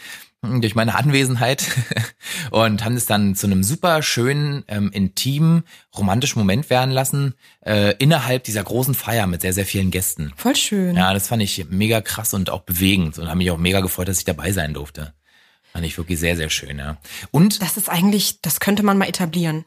[0.41, 1.65] durch meine Anwesenheit
[2.51, 5.63] und haben es dann zu einem super schönen, ähm, intimen,
[5.95, 10.33] romantischen Moment werden lassen, äh, innerhalb dieser großen Feier mit sehr, sehr vielen Gästen.
[10.35, 10.95] Voll schön.
[10.95, 14.07] Ja, das fand ich mega krass und auch bewegend und habe mich auch mega gefreut,
[14.07, 15.13] dass ich dabei sein durfte.
[15.73, 16.97] Fand ich wirklich sehr, sehr schön, ja.
[17.29, 19.65] Und Das ist eigentlich, das könnte man mal etablieren.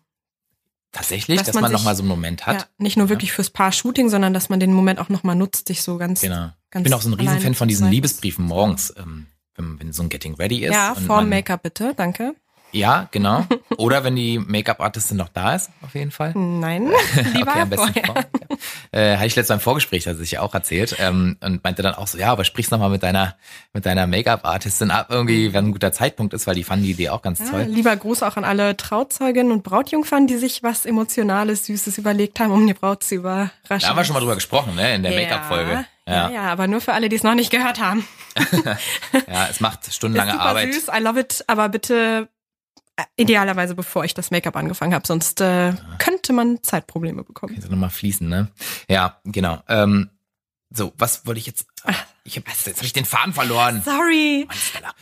[0.93, 2.61] tatsächlich, dass dass man man, sich- noch mal so einen Moment hat.
[2.63, 5.83] Ja, nicht nur wirklich fürs Paar-Shooting, sondern dass man den Moment auch nochmal nutzt, sich
[5.83, 6.21] so ganz.
[6.21, 6.47] Genau.
[6.47, 7.91] Ich ganz bin auch so ein Riesenfan von diesen.
[7.91, 9.27] Liebesbriefen morgens, ähm,
[9.57, 10.73] wenn, wenn so ein Getting Ready ist.
[10.73, 12.35] Ja, vorm Make-up bitte, danke.
[12.73, 13.47] Ja, genau.
[13.77, 16.33] Oder wenn die Make-up-Artistin noch da ist, auf jeden Fall.
[16.35, 16.91] Nein,
[17.33, 18.05] lieber okay, am besten vorher.
[18.05, 18.27] vorher.
[18.91, 21.83] Äh, habe ich letztes Mal im Vorgespräch, hat sich ja auch erzählt, ähm, und meinte
[21.83, 23.37] dann auch so, ja, aber sprich's noch mal mit deiner,
[23.73, 27.11] mit deiner Make-up-Artistin ab, irgendwie, wenn ein guter Zeitpunkt ist, weil die fanden die Idee
[27.11, 27.63] auch ganz Ja, toll.
[27.69, 32.51] lieber Gruß auch an alle Trauzeuginnen und Brautjungfern, die sich was Emotionales, Süßes überlegt haben,
[32.51, 33.53] um die Braut zu überraschen.
[33.69, 35.85] Da haben wir schon mal drüber gesprochen, ne, in der Make-up-Folge.
[36.07, 36.31] Ja, Ja.
[36.31, 38.07] ja, aber nur für alle, die es noch nicht gehört haben.
[39.27, 40.75] ja, es macht Ist stundenlange super Arbeit.
[40.75, 42.29] süß, I love it, aber bitte
[42.97, 47.55] äh, idealerweise bevor ich das Make-up angefangen habe, sonst äh, könnte man Zeitprobleme bekommen.
[47.55, 48.49] Könnte nochmal fließen, ne?
[48.89, 49.63] Ja, genau.
[49.69, 50.11] Ähm,
[50.71, 51.67] so, was wollte ich jetzt?
[52.27, 53.83] Ich hab, jetzt habe ich den Faden verloren.
[53.85, 54.49] Sorry.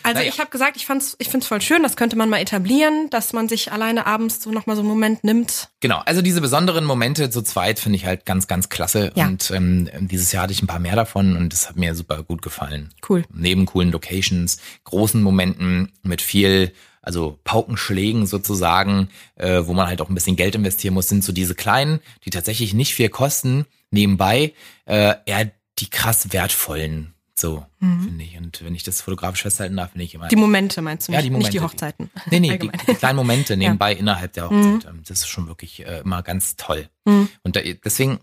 [0.03, 0.29] Also Naja.
[0.29, 1.85] ich habe gesagt, ich fand's, ich find's voll schön.
[1.85, 4.89] Das könnte man mal etablieren, dass man sich alleine abends so noch mal so einen
[4.89, 5.69] Moment nimmt.
[5.79, 9.13] Genau, also diese besonderen Momente zu zweit finde ich halt ganz, ganz klasse.
[9.15, 9.29] Ja.
[9.29, 12.25] Und ähm, dieses Jahr hatte ich ein paar mehr davon und das hat mir super
[12.25, 12.93] gut gefallen.
[13.09, 13.25] Cool.
[13.33, 20.09] Neben coolen Locations, großen Momenten mit viel, also Paukenschlägen sozusagen, äh, wo man halt auch
[20.09, 24.55] ein bisschen Geld investieren muss, sind so diese kleinen, die tatsächlich nicht viel kosten, nebenbei
[24.87, 25.53] äh, eher
[25.83, 27.15] die krass wertvollen.
[27.35, 28.37] So, finde ich.
[28.37, 30.27] Und wenn ich das fotografisch festhalten darf, finde ich immer.
[30.27, 30.29] Mhm.
[30.29, 32.11] Die Momente meinst du Ja, nicht, die nicht die Momente, Hochzeiten.
[32.31, 34.85] Nee, nee, die, die kleinen Momente nebenbei innerhalb der Hochzeit.
[34.89, 36.89] ähm, Das ist schon wirklich äh, immer ganz toll.
[37.05, 37.29] Mhm.
[37.43, 38.21] Und da, deswegen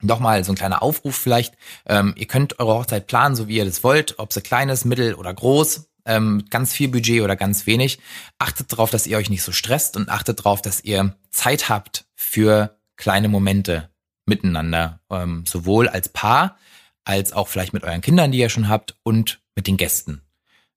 [0.00, 1.54] nochmal so ein kleiner Aufruf vielleicht.
[1.86, 4.84] Ähm, ihr könnt eure Hochzeit planen, so wie ihr das wollt, ob sie klein ist,
[4.86, 7.98] mittel oder groß, ähm, ganz viel Budget oder ganz wenig.
[8.38, 12.06] Achtet darauf, dass ihr euch nicht so stresst und achtet darauf, dass ihr Zeit habt
[12.14, 13.90] für kleine Momente
[14.24, 16.56] miteinander, ähm, sowohl als Paar
[17.10, 20.22] als auch vielleicht mit euren Kindern, die ihr schon habt, und mit den Gästen.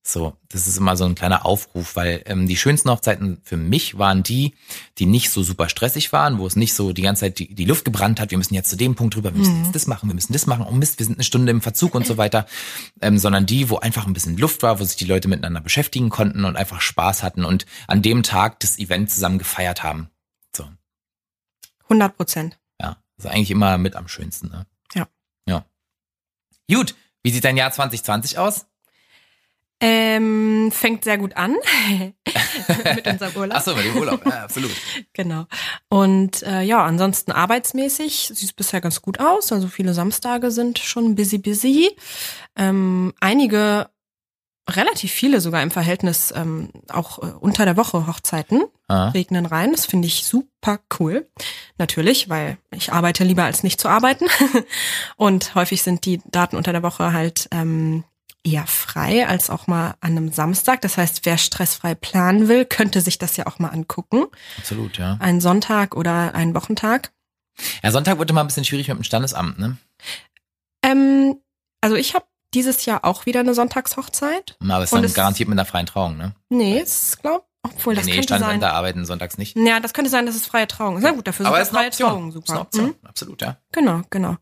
[0.06, 3.98] So, das ist immer so ein kleiner Aufruf, weil ähm, die schönsten Hochzeiten für mich
[3.98, 4.54] waren die,
[4.98, 7.64] die nicht so super stressig waren, wo es nicht so die ganze Zeit die, die
[7.64, 10.10] Luft gebrannt hat, wir müssen jetzt zu dem Punkt rüber, wir müssen jetzt das machen,
[10.10, 12.48] wir müssen das machen, oh Mist, wir sind eine Stunde im Verzug und so weiter,
[13.02, 16.10] ähm, sondern die, wo einfach ein bisschen Luft war, wo sich die Leute miteinander beschäftigen
[16.10, 20.10] konnten und einfach Spaß hatten und an dem Tag das Event zusammen gefeiert haben.
[20.54, 20.66] So,
[21.84, 22.60] 100 Prozent.
[22.82, 24.50] ja, das ist eigentlich immer mit am schönsten.
[24.50, 24.66] Ne?
[26.72, 28.66] Gut, wie sieht dein Jahr 2020 aus?
[29.86, 31.58] Ähm, fängt sehr gut an
[32.96, 33.58] mit unserem Urlaub.
[33.58, 34.72] Achso, mit dem Urlaub, ja, absolut.
[35.12, 35.46] Genau.
[35.90, 39.52] Und äh, ja, ansonsten arbeitsmäßig sieht es bisher ganz gut aus.
[39.52, 41.92] Also viele Samstage sind schon busy, busy.
[42.56, 43.90] Ähm, einige,
[44.70, 49.10] relativ viele sogar im Verhältnis ähm, auch äh, unter der Woche Hochzeiten Ah.
[49.10, 49.72] regnen rein.
[49.72, 51.28] Das finde ich super cool.
[51.78, 54.26] Natürlich, weil ich arbeite lieber als nicht zu arbeiten.
[55.16, 58.04] Und häufig sind die Daten unter der Woche halt ähm,
[58.44, 60.82] eher frei als auch mal an einem Samstag.
[60.82, 64.26] Das heißt, wer stressfrei planen will, könnte sich das ja auch mal angucken.
[64.58, 65.18] Absolut, ja.
[65.20, 67.12] Einen Sonntag oder einen Wochentag.
[67.84, 69.78] Ja, Sonntag wird immer ein bisschen schwierig mit dem Standesamt, ne?
[70.84, 71.38] Ähm,
[71.82, 74.58] also ich habe dieses Jahr auch wieder eine Sonntagshochzeit.
[74.62, 76.34] Aber es ist dann es- garantiert mit einer freien Trauung, ne?
[76.50, 78.38] Nee, es glaub, obwohl das nee, könnte sein.
[78.40, 79.56] Standesämter arbeiten sonntags nicht.
[79.58, 81.04] Ja, das könnte sein, dass es freie Trauung ist.
[81.04, 82.10] Na gut, dafür Aber sind es ist eine freie Option.
[82.10, 82.62] Trauungen Ist eine super.
[82.62, 82.86] Option.
[82.88, 82.96] Mhm.
[83.08, 83.58] Absolut, ja.
[83.72, 84.38] Genau, genau.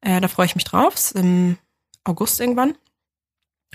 [0.00, 0.94] Äh, da freue ich mich drauf.
[0.94, 1.58] Ist Im
[2.04, 2.76] August irgendwann.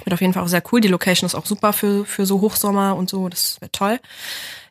[0.03, 0.81] Wird auf jeden Fall auch sehr cool.
[0.81, 3.29] Die Location ist auch super für, für so Hochsommer und so.
[3.29, 3.99] Das wird toll.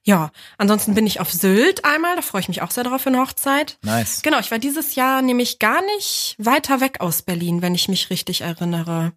[0.03, 2.17] Ja, ansonsten bin ich auf Sylt einmal.
[2.17, 3.79] Da freue ich mich auch sehr drauf für eine Hochzeit.
[3.83, 4.23] Nice.
[4.23, 8.11] Genau, ich war dieses Jahr nämlich gar nicht weiter weg aus Berlin, wenn ich mich
[8.11, 9.13] richtig erinnere.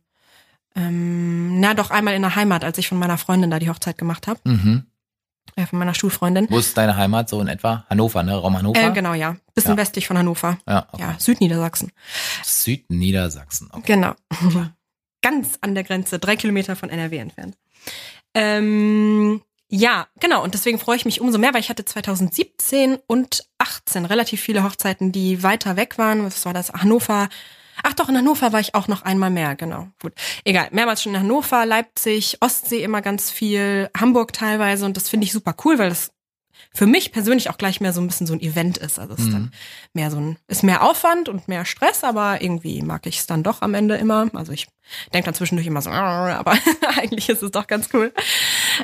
[0.75, 3.97] Ähm, na, doch einmal in der Heimat, als ich von meiner Freundin da die Hochzeit
[3.97, 4.39] gemacht habe.
[4.43, 4.85] Mhm.
[5.55, 6.47] Äh, von meiner Schulfreundin.
[6.49, 7.85] Wo ist deine Heimat so in etwa?
[7.89, 8.35] Hannover, ne?
[8.35, 8.79] Raum Hannover?
[8.81, 9.35] Äh, genau, ja.
[9.55, 9.77] Bisschen Ja.
[9.77, 10.57] westlich von Hannover.
[10.67, 11.01] Ja, okay.
[11.01, 11.91] Ja, Südniedersachsen.
[12.43, 13.69] Südniedersachsen.
[13.71, 13.93] Okay.
[13.93, 14.13] Genau.
[15.23, 17.57] Ganz an der Grenze, drei Kilometer von NRW entfernt.
[18.35, 20.43] Ähm, ja, genau.
[20.43, 24.63] Und deswegen freue ich mich umso mehr, weil ich hatte 2017 und 18 relativ viele
[24.63, 26.23] Hochzeiten, die weiter weg waren.
[26.23, 26.71] Was war das?
[26.71, 27.27] Hannover.
[27.81, 29.87] Ach doch, in Hannover war ich auch noch einmal mehr, genau.
[29.99, 30.13] Gut.
[30.43, 30.67] Egal.
[30.71, 34.85] Mehrmals schon in Hannover, Leipzig, Ostsee immer ganz viel, Hamburg teilweise.
[34.85, 36.11] Und das finde ich super cool, weil das
[36.75, 38.97] für mich persönlich auch gleich mehr so ein bisschen so ein Event ist.
[38.99, 39.31] Also es ist Mhm.
[39.31, 39.51] dann
[39.93, 43.43] mehr so ein, ist mehr Aufwand und mehr Stress, aber irgendwie mag ich es dann
[43.43, 44.27] doch am Ende immer.
[44.33, 44.67] Also ich
[45.13, 46.53] denke dann zwischendurch immer so, aber
[46.97, 48.11] eigentlich ist es doch ganz cool.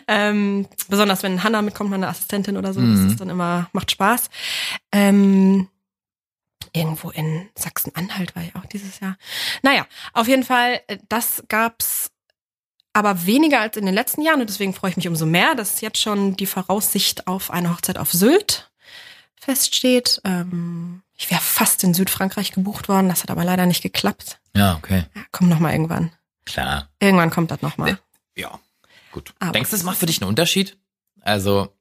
[0.08, 2.96] Ähm, besonders wenn Hannah mitkommt, meine Assistentin oder so, Mhm.
[3.04, 4.30] das ist dann immer, macht Spaß.
[4.92, 5.68] Ähm,
[6.74, 9.18] irgendwo in Sachsen-Anhalt war ich auch dieses Jahr.
[9.64, 12.12] Naja, auf jeden Fall, äh, das gab's
[13.00, 15.82] aber weniger als in den letzten Jahren und deswegen freue ich mich umso mehr, dass
[15.82, 18.70] jetzt schon die Voraussicht auf eine Hochzeit auf Sylt
[19.40, 20.22] feststeht.
[20.26, 24.40] Ähm, ich wäre fast in Südfrankreich gebucht worden, das hat aber leider nicht geklappt.
[24.56, 25.06] Ja, okay.
[25.16, 26.12] Ja, komm noch mal irgendwann.
[26.46, 26.90] Klar.
[27.00, 28.00] Irgendwann kommt das noch mal.
[28.36, 28.60] Ja.
[29.12, 29.34] Gut.
[29.40, 30.78] Aber- Denkst du, das macht für dich einen Unterschied?
[31.22, 31.74] Also,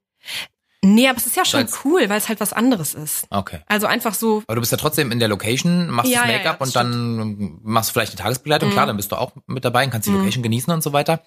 [0.85, 3.27] Nee, aber es ist ja schon Weil's- cool, weil es halt was anderes ist.
[3.31, 3.59] okay.
[3.67, 6.37] Also einfach so, Aber du bist ja trotzdem in der Location, machst Ja, das ja,
[6.37, 8.69] Make-up ja, das und dann machst du vielleicht eine Tagesbegleitung.
[8.69, 8.73] Mhm.
[8.75, 10.19] Klar, dann bist du auch mit dabei und kannst die Mhm.
[10.19, 11.23] Location genießen und so weiter.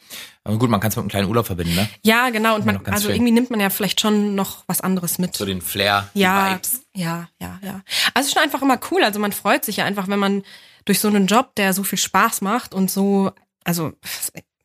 [0.46, 1.90] Aber gut, man kann es mit einem kleinen Urlaub verbinden, ne?
[2.02, 3.16] ja genau, und Ja, man, also schön.
[3.18, 5.36] irgendwie nimmt man ja vielleicht schon noch was anderes mit.
[5.36, 6.84] So den Flair, die ja, Vibes.
[6.96, 7.82] ja, ja, ja.
[8.14, 9.04] Also es ist schon einfach immer cool.
[9.04, 10.44] Also man freut sich ja einfach, wenn man
[10.86, 13.32] durch so einen Job, der so viel Spaß macht und so,
[13.66, 13.92] also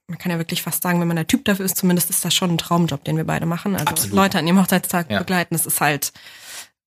[0.09, 2.35] man kann ja wirklich fast sagen, wenn man der Typ dafür ist, zumindest ist das
[2.35, 3.75] schon ein Traumjob, den wir beide machen.
[3.75, 4.15] Also Absolut.
[4.17, 5.19] Leute an ihrem Hochzeitstag Ja.
[5.19, 6.13] begleiten, das ist halt,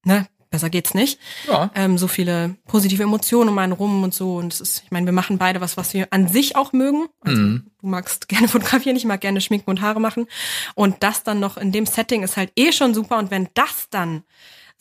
[0.06, 1.20] ne, besser geht's nicht.
[1.48, 1.70] Ja.
[1.76, 4.38] Ähm, so viele positive Emotionen um einen rum und so.
[4.38, 7.08] Und es ist, ich meine, wir machen beide was, was wir an sich auch mögen.
[7.22, 7.68] Also Mhm.
[7.82, 10.26] du magst gerne fotografieren, ich mag gerne schminken und Haare machen.
[10.74, 13.18] Und das dann noch in dem Setting ist halt eh schon super.
[13.20, 14.24] Und wenn das dann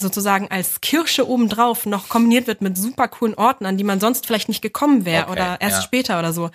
[0.00, 4.26] sozusagen als Kirsche obendrauf noch kombiniert wird mit super coolen Orten, an die man sonst
[4.26, 5.82] vielleicht nicht gekommen wäre Okay, oder erst ja.
[5.82, 6.50] später oder so.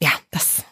[0.00, 0.62] Ja, das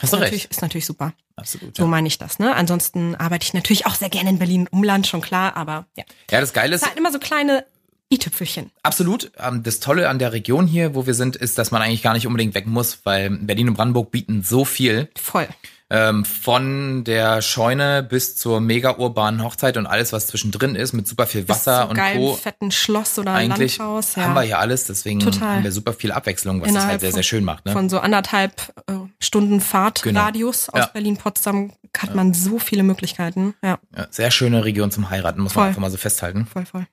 [0.00, 0.50] Hast ist du natürlich, recht.
[0.50, 1.12] ist natürlich super.
[1.36, 1.76] Absolut.
[1.76, 1.88] So Ja.
[1.88, 2.54] meine ich das, ne?
[2.54, 6.04] Ansonsten arbeite ich natürlich auch sehr gerne in Berlin Umland, schon klar, aber ja.
[6.30, 7.64] ja, das Geile Es ist, sind halt immer so kleine
[8.12, 8.70] i-Tüpfelchen.
[8.82, 9.30] Absolut.
[9.38, 12.14] Ähm, Das Tolle an der Region hier, wo wir sind, ist, dass man eigentlich gar
[12.14, 15.08] nicht unbedingt weg muss, weil Berlin und Brandenburg bieten so viel.
[15.16, 15.46] Voll.
[15.92, 21.08] Ähm, von der Scheune bis zur mega urbanen Hochzeit und alles, was zwischendrin ist, mit
[21.08, 22.34] super viel Wasser Bis und geilen, Co.
[22.34, 24.14] fetten Schloss oder Eigentlich Landhaus.
[24.14, 24.22] Ja.
[24.24, 25.56] haben wir hier alles, deswegen Total.
[25.56, 27.64] haben wir super viel Abwechslung, was es Innerhalb halt sehr, von- sehr schön macht.
[27.66, 27.72] Ne?
[27.72, 30.84] Von so anderthalb äh, Stunden Fahrtradius aus Genau.
[30.86, 30.90] Ja.
[30.92, 33.54] Berlin-Potsdam hat man so viele Möglichkeiten.
[33.62, 35.62] Ja, Ja, sehr schöne Region zum Heiraten, muss Voll.
[35.62, 36.46] man einfach mal so festhalten.
[36.46, 36.86] voll, voll.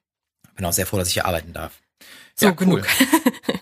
[0.55, 1.73] Bin auch sehr froh, dass ich hier arbeiten darf.
[2.35, 2.85] So, Ja, genug.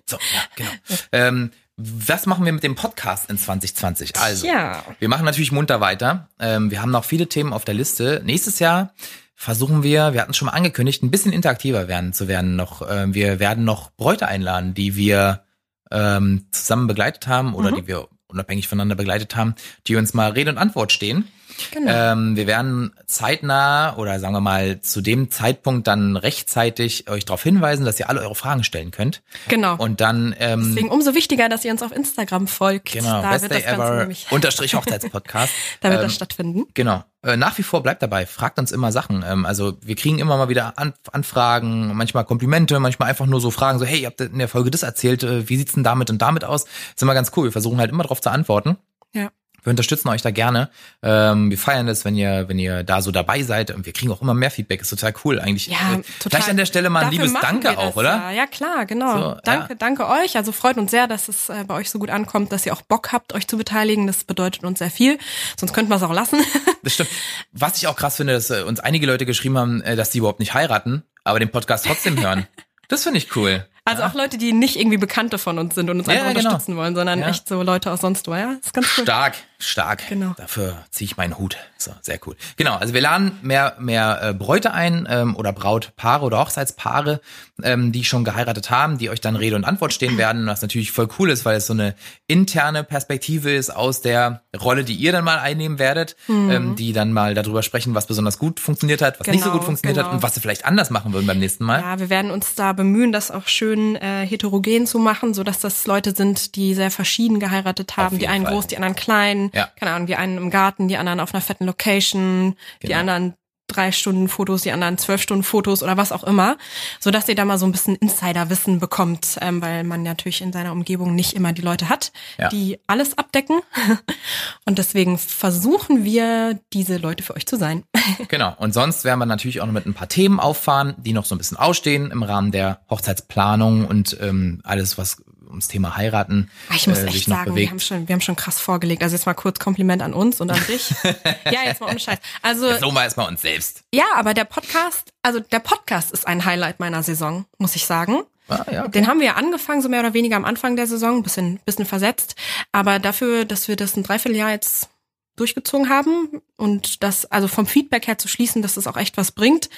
[0.05, 0.69] So, ja, genau.
[1.11, 4.15] Ähm, was machen wir mit dem Podcast in 2020?
[4.17, 4.83] Also, Ja.
[4.99, 6.29] Wir machen natürlich munter weiter.
[6.39, 8.21] Ähm, wir haben noch viele Themen auf der Liste.
[8.25, 8.93] Nächstes Jahr
[9.35, 12.55] versuchen wir, wir hatten es schon mal angekündigt, ein bisschen interaktiver werden zu werden.
[12.55, 15.43] Noch, ähm, wir werden noch Bräute einladen, die wir
[15.91, 17.75] ähm, zusammen begleitet haben oder Mhm.
[17.75, 19.55] die wir unabhängig voneinander begleitet haben,
[19.87, 21.27] die uns mal Rede und Antwort stehen.
[21.71, 21.91] Genau.
[21.91, 27.43] Ähm, wir werden zeitnah oder sagen wir mal zu dem Zeitpunkt dann rechtzeitig euch darauf
[27.43, 29.21] hinweisen, dass ihr alle eure Fragen stellen könnt.
[29.47, 29.75] genau.
[29.77, 32.91] Und dann ähm, Deswegen umso wichtiger, dass ihr uns auf Instagram folgt.
[32.91, 35.53] genau, da Best wird Day das Ganze Ever nämlich, unterstrich Hochzeitspodcast.
[35.81, 36.65] da wird ähm, das stattfinden.
[36.73, 37.03] Genau.
[37.25, 39.25] Äh, nach wie vor bleibt dabei, fragt uns immer Sachen.
[39.27, 43.49] Ähm, also wir kriegen immer mal wieder An Anfragen, manchmal Komplimente, manchmal einfach nur so
[43.49, 46.11] Fragen, so hey, ihr habt in der Folge das erzählt, äh, wie sieht's denn damit
[46.11, 46.65] und damit aus?
[46.65, 47.45] ist immer ganz cool.
[47.45, 48.77] Wir versuchen halt immer darauf zu antworten.
[49.13, 49.31] Ja.
[49.65, 50.69] Wir unterstützen euch da gerne.
[51.03, 53.71] Ähm, wir feiern das, wenn ihr, wenn ihr da so dabei seid.
[53.71, 54.81] Und wir kriegen auch immer mehr Feedback.
[54.81, 55.67] Ist total cool eigentlich.
[55.67, 56.29] Ja, Äh, total.
[56.29, 58.15] Vielleicht an der Stelle mal ein Dafür liebes Danke auch, oder?
[58.15, 59.17] Ja, ja klar, genau.
[59.33, 59.75] So, danke, ja.
[59.75, 60.37] danke euch.
[60.37, 62.81] Also freut uns sehr, dass es äh, bei euch so gut ankommt, dass ihr auch
[62.83, 64.07] Bock habt, euch zu beteiligen.
[64.07, 65.17] Das bedeutet uns sehr viel.
[65.59, 66.39] Sonst könnten wir es auch lassen.
[66.83, 67.09] Das stimmt.
[67.51, 70.39] Was ich auch krass finde, dass äh, uns einige Leute geschrieben haben, dass die überhaupt
[70.39, 72.45] nicht heiraten, aber den Podcast trotzdem hören.
[72.87, 73.65] Das finde ich cool.
[73.83, 76.33] Also auch Leute, die nicht irgendwie Bekannte von uns sind und uns Ja, einfach ja,
[76.33, 76.49] genau.
[76.51, 77.29] unterstützen wollen, sondern Ja.
[77.29, 78.35] echt so Leute aus sonst wo.
[78.35, 79.03] Ja, ist ganz cool.
[79.05, 79.33] Stark,
[79.67, 80.07] stark.
[80.09, 80.33] Genau.
[80.37, 81.57] Dafür ziehe ich meinen Hut.
[81.77, 82.35] So, sehr cool.
[82.57, 87.21] Genau, also wir laden mehr, mehr äh, Bräute ein ähm, oder Brautpaare oder Hochzeitspaare,
[87.63, 90.91] ähm, die schon geheiratet haben, die euch dann Rede und Antwort stehen werden, was natürlich
[90.91, 91.95] voll cool ist, weil es so eine
[92.27, 97.13] interne Perspektive ist aus der Rolle, die ihr dann mal einnehmen werdet, ähm, die dann
[97.13, 100.05] mal darüber sprechen, was besonders gut funktioniert hat, was nicht so Genau, gut funktioniert hat
[100.05, 100.15] genau.
[100.15, 101.81] und was sie vielleicht anders machen würden beim nächsten Mal.
[101.81, 105.59] Ja, wir werden uns da bemühen, das auch schön äh, heterogen zu machen, so dass
[105.59, 108.19] das Leute sind, die sehr verschieden geheiratet haben.
[108.19, 108.53] Die einen Fall.
[108.53, 109.49] groß, die anderen klein.
[109.55, 109.69] Ja.
[109.79, 112.99] Keine Ahnung, die einen im Garten, die anderen auf einer fetten Location, die Genau.
[112.99, 113.33] anderen
[113.67, 116.55] drei Stunden Fotos, die anderen zwölf Stunden Fotos oder was auch immer,
[116.99, 120.53] so dass ihr da mal so ein bisschen Insiderwissen bekommt, ähm, weil man natürlich in
[120.53, 122.49] seiner Umgebung nicht immer die Leute hat, Ja.
[122.49, 123.61] die alles abdecken.
[124.65, 127.83] Und deswegen versuchen wir, diese Leute für euch zu sein.
[128.27, 128.53] Genau.
[128.59, 131.33] Und sonst werden wir natürlich auch noch mit ein paar Themen auffahren, die noch so
[131.33, 135.23] ein bisschen ausstehen im Rahmen der Hochzeitsplanung und ähm, alles, was
[135.55, 138.35] ums Thema heiraten Ah, Ich muss äh, echt sagen, wir haben, schon, wir haben schon
[138.35, 139.01] krass vorgelegt.
[139.03, 140.93] Also jetzt mal kurz Kompliment an uns und an dich.
[141.51, 142.19] ja, jetzt mal ohne Scheiß.
[142.41, 143.83] Also Jetzt loben wir erstmal uns selbst.
[143.93, 148.23] ja, aber der Podcast, also der Podcast ist ein Highlight meiner Saison, muss ich sagen.
[148.47, 148.91] Ah, ja, okay.
[148.91, 151.59] Den haben wir ja angefangen, so mehr oder weniger am Anfang der Saison, ein bisschen,
[151.65, 152.35] bisschen versetzt.
[152.71, 154.89] Aber dafür, dass wir das ein Dreivierteljahr jetzt
[155.35, 159.31] durchgezogen haben und das, also vom Feedback her zu schließen, dass es auch echt was
[159.31, 159.69] bringt,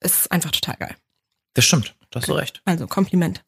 [0.00, 0.96] ist einfach total geil.
[1.54, 1.94] Das stimmt.
[2.10, 2.62] Du hast so recht.
[2.64, 3.42] Also Kompliment.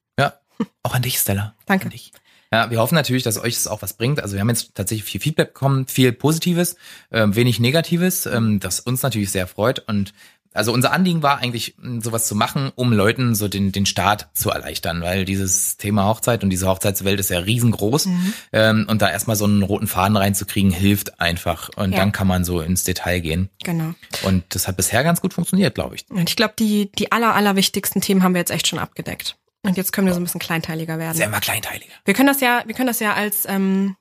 [0.82, 1.54] Auch an dich, Stella.
[1.66, 1.86] Danke.
[1.86, 2.12] An dich.
[2.52, 4.22] Ja, wir hoffen natürlich, dass euch es auch was bringt.
[4.22, 6.76] Also wir haben jetzt tatsächlich viel Feedback bekommen, viel Positives,
[7.10, 9.80] ähm, wenig Negatives, ähm, das uns natürlich sehr freut.
[9.88, 10.14] Und
[10.54, 14.48] also unser Anliegen war eigentlich, sowas zu machen, um Leuten so den, den Start zu
[14.50, 18.08] erleichtern, weil dieses Thema Hochzeit und diese Hochzeitswelt ist ja riesengroß.
[18.52, 21.68] Ähm, und da erstmal so einen roten Faden reinzukriegen, hilft einfach.
[21.76, 21.98] Und Ja.
[21.98, 23.50] dann kann man so ins Detail gehen.
[23.64, 23.92] Genau.
[24.22, 26.06] Und das hat bisher ganz gut funktioniert, glaube ich.
[26.08, 29.36] Und ich glaube, die, die aller, aller wichtigsten Themen haben wir jetzt echt schon abgedeckt.
[29.66, 31.18] Und jetzt können wir so ein bisschen kleinteiliger werden.
[31.18, 31.92] Ja immer kleinteiliger.
[32.04, 33.96] Wir können das ja, wir können das ja als ähm,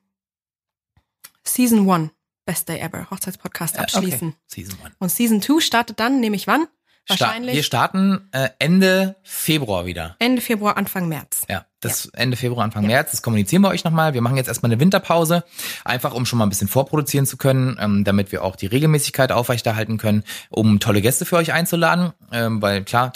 [1.43, 2.11] Season One
[2.45, 4.29] Best Day Ever Hochzeitspodcast Ja, abschließen.
[4.29, 4.37] Okay.
[4.47, 4.91] Season one.
[4.99, 6.67] Und Season 2 startet dann, nehme ich wann?
[7.07, 10.15] Wahrscheinlich wir starten äh, Ende Februar wieder.
[10.17, 11.41] Ende Februar, Anfang März.
[11.47, 14.15] Ja, das Ende Februar, Anfang März, das kommunizieren wir euch nochmal.
[14.15, 15.43] Wir machen jetzt erstmal eine Winterpause,
[15.83, 19.31] einfach um schon mal ein bisschen vorproduzieren zu können, ähm, damit wir auch die Regelmäßigkeit
[19.31, 23.13] aufrechterhalten können, um tolle Gäste für euch einzuladen, ähm, weil klar,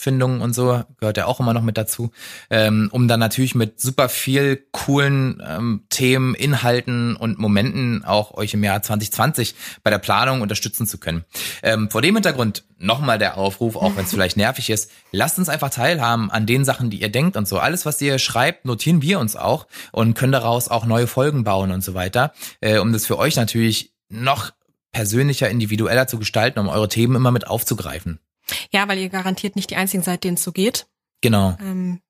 [0.00, 2.10] Terminfindung und so gehört ja auch immer noch mit dazu,
[2.48, 8.54] ähm, um dann natürlich mit super viel coolen ähm, Themen, Inhalten und Momenten auch euch
[8.54, 11.24] im Jahr 2020 bei der Planung unterstützen zu können.
[11.62, 15.48] Ähm, vor dem Hintergrund nochmal der Aufruf, auch wenn es vielleicht nervig ist, lasst uns
[15.48, 17.58] einfach teilhaben an den Sachen, die ihr denkt und so.
[17.58, 21.70] Alles, was ihr schreibt, notieren wir uns auch und können daraus auch neue Folgen bauen
[21.70, 24.50] und so weiter, äh, um das für euch natürlich noch
[24.92, 28.18] persönlicher, individueller zu gestalten, um eure Themen immer mit aufzugreifen.
[28.70, 30.86] Ja, weil ihr garantiert nicht die einzigen seid, denen es so geht.
[31.20, 31.56] Genau.
[31.60, 32.00] Ähm,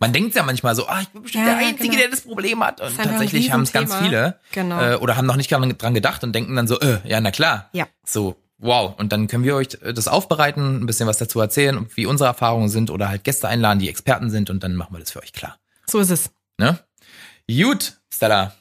[0.00, 1.98] Man denkt ja manchmal so, ah, ich bin bestimmt Ja, der Einzige, genau.
[2.00, 2.80] der das Problem hat.
[2.80, 4.38] Und tatsächlich haben es ganz viele.
[4.52, 4.80] Genau.
[4.80, 7.30] Äh, oder haben noch nicht dran dran gedacht und denken dann so, äh, ja, na
[7.30, 7.70] klar.
[7.72, 7.86] Ja.
[8.04, 8.94] So, wow.
[8.98, 12.28] Und dann können wir euch äh, das aufbereiten, ein bisschen was dazu erzählen, wie unsere
[12.28, 15.22] Erfahrungen sind oder halt Gäste einladen, die Experten sind und dann machen wir das für
[15.22, 15.58] euch klar.
[15.88, 16.30] so ist es.
[16.58, 16.78] Ne?
[17.50, 18.52] Gut, Stella.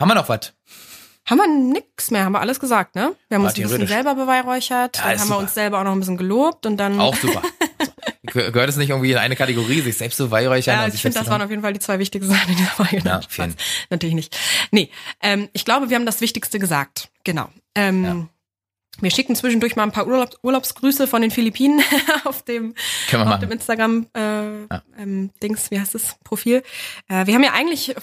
[0.00, 0.52] Haben wir noch was?
[1.26, 3.14] Haben wir nix mehr, haben wir alles gesagt, ne?
[3.28, 5.38] Wir haben Ja, uns ein bisschen selber beweihräuchert, Ja, dann haben wir super.
[5.38, 7.00] uns selber auch noch ein bisschen gelobt und dann.
[7.00, 7.42] Auch super.
[8.26, 10.80] Gehört es nicht irgendwie in eine Kategorie, sich selbst zu weihräuchern?
[10.80, 12.98] Ja, ich finde, das waren auf jeden Fall die zwei wichtigsten Sachen in dieser Folge.
[13.04, 13.54] Ja, vielen.
[13.90, 14.36] Natürlich nicht.
[14.70, 14.90] Nee,
[15.22, 17.08] ähm, ich glaube, wir haben das Wichtigste gesagt.
[17.24, 17.48] Genau.
[17.74, 18.26] Ähm, Ja.
[19.00, 21.82] Wir schicken zwischendurch mal ein paar Urlaubs Urlaubsgrüße von den Philippinen
[22.24, 22.74] auf dem,
[23.10, 23.50] wir auf dem machen.
[23.50, 24.66] Instagram äh,
[24.98, 26.62] ähm, Dings, wie heißt es, Profil.
[27.08, 27.94] Äh, wir haben ja eigentlich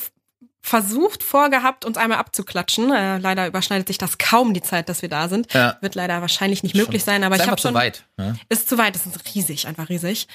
[0.64, 2.92] versucht, vorgehabt, uns einmal abzuklatschen.
[2.94, 5.52] Äh, leider überschneidet sich das kaum die Zeit, dass wir da sind.
[5.54, 5.78] Ja.
[5.82, 8.04] Wird leider wahrscheinlich nicht möglich sein, aber ist ich habe schon zu weit.
[8.18, 8.36] Ne?
[8.50, 10.28] ist zu weit, es ist riesig, einfach riesig.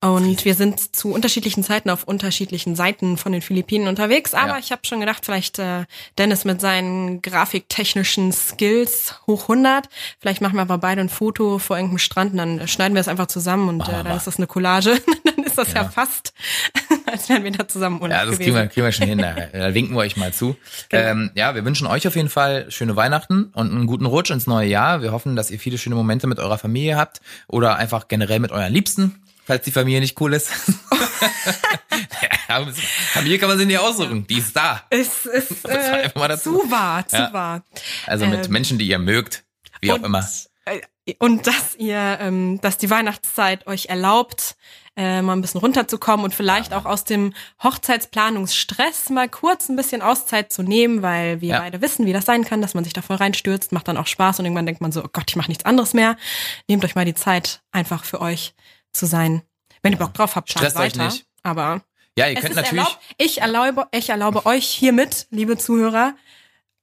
[0.00, 4.32] Und wir sind zu unterschiedlichen Zeiten auf unterschiedlichen Seiten von den Philippinen unterwegs.
[4.34, 4.58] Aber Ja.
[4.58, 5.84] ich habe schon gedacht, vielleicht äh,
[6.18, 9.88] Dennis mit seinen grafiktechnischen Skills hoch 100.
[10.20, 13.08] Vielleicht machen wir aber beide ein Foto vor irgendeinem Strand und dann schneiden wir es
[13.08, 14.98] einfach zusammen und äh, dann ist das eine Collage.
[15.24, 15.88] dann ist das ja, Ja.
[15.88, 16.32] fast,
[17.06, 18.44] als wären wir da zusammen Urlaub Ja, das gewesen.
[18.44, 19.18] kriegen wir, kriegen wir schon hin.
[19.18, 20.56] Da, winken wir euch mal zu.
[20.88, 21.02] Genau.
[21.10, 24.46] Ähm, ja, wir wünschen euch auf jeden Fall schöne Weihnachten und einen guten Rutsch ins
[24.46, 25.02] neue Jahr.
[25.02, 28.52] Wir hoffen, dass ihr viele schöne Momente mit eurer Familie habt oder einfach generell mit
[28.52, 29.20] euren Liebsten.
[29.46, 30.50] falls die Familie nicht cool ist.
[32.48, 32.66] ja,
[33.12, 34.82] Familie kann man sich nicht aussuchen, die ist da.
[34.90, 37.32] Es ist äh, zu wahr, zu Ja.
[37.32, 37.62] wahr.
[38.06, 39.44] Also mit Ähm, Menschen, die ihr mögt,
[39.80, 40.26] wie auch Und, immer.
[40.64, 40.80] äh,
[41.18, 44.56] Und dass ihr, ähm, dass die Weihnachtszeit euch erlaubt,
[44.96, 47.32] äh, mal ein bisschen runterzukommen und vielleicht auch aus dem
[47.62, 51.58] Hochzeitsplanungsstress mal kurz ein bisschen Auszeit zu nehmen, weil wir Ja.
[51.60, 54.06] beide wissen, wie das sein kann, dass man sich da voll reinstürzt, macht dann auch
[54.06, 56.16] Spaß und irgendwann denkt man so, oh Gott, ich mache nichts anderes mehr.
[56.68, 58.54] Nehmt euch mal die Zeit, einfach für euch
[58.92, 59.42] zu sein.
[59.82, 61.04] Wenn ihr Bock drauf habt, plant Stresst euch weiter.
[61.12, 61.26] nicht.
[61.42, 61.82] Aber
[62.16, 62.84] Ja, ihr könnt natürlich.
[62.84, 66.14] erlaubt, ich erlaube, ich erlaube euch hiermit, liebe Zuhörer,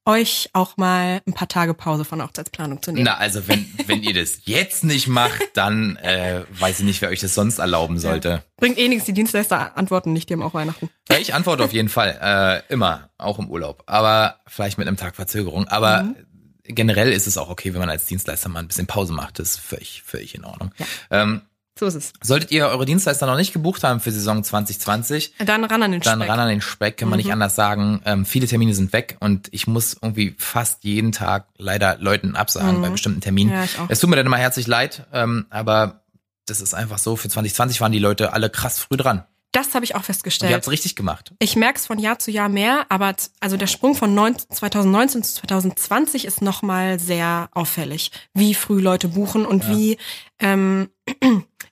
[0.06, 3.06] euch auch mal ein paar Tage Pause von Hochzeitsplanung zu nehmen.
[3.06, 7.10] Na, also wenn, wenn ihr das jetzt nicht macht, dann äh, weiß ich nicht, wer
[7.10, 8.44] euch das sonst erlauben sollte.
[8.58, 10.90] Bringt eh nichts, die Dienstleister antworten nicht, die haben auch Weihnachten.
[11.10, 12.64] Ja, ich antworte auf jeden Fall.
[12.70, 13.84] Äh, immer, auch im Urlaub.
[13.86, 15.68] Aber vielleicht mit einem Tag Verzögerung.
[15.68, 16.16] Aber Mhm.
[16.64, 19.40] generell ist es auch okay, wenn man als Dienstleister mal ein bisschen Pause macht.
[19.40, 20.72] Das ist völlig, völlig in Ordnung.
[21.10, 21.42] Ähm,
[21.80, 22.14] So ist es.
[22.22, 26.02] solltet ihr eure Dienstleister noch nicht gebucht haben für Saison 2020, Dann ran an den
[26.02, 26.30] dann Speck.
[26.30, 27.24] ran an den Speck, kann man Mhm.
[27.26, 28.02] nicht anders sagen.
[28.06, 32.78] Ähm, viele Termine sind weg und ich muss irgendwie fast jeden Tag leider Leuten absagen
[32.78, 32.82] Mhm.
[32.82, 33.52] bei bestimmten Terminen.
[33.52, 33.86] Ja, ich auch.
[33.90, 36.02] Es tut mir dann immer herzlich leid, ähm, aber
[36.46, 37.16] das ist einfach so.
[37.16, 39.24] Für 2020 waren die Leute alle krass früh dran.
[39.54, 40.54] Das habe ich auch Und ihr festgestellt.
[40.54, 41.34] habt's richtig gemacht.
[41.40, 45.24] Ich merke es von Jahr zu Jahr mehr, aber also der Sprung von 19, 2019
[45.24, 49.70] zu 2020 ist nochmal sehr auffällig, wie früh Leute buchen und Ja.
[49.72, 49.98] wie
[50.40, 50.90] ähm,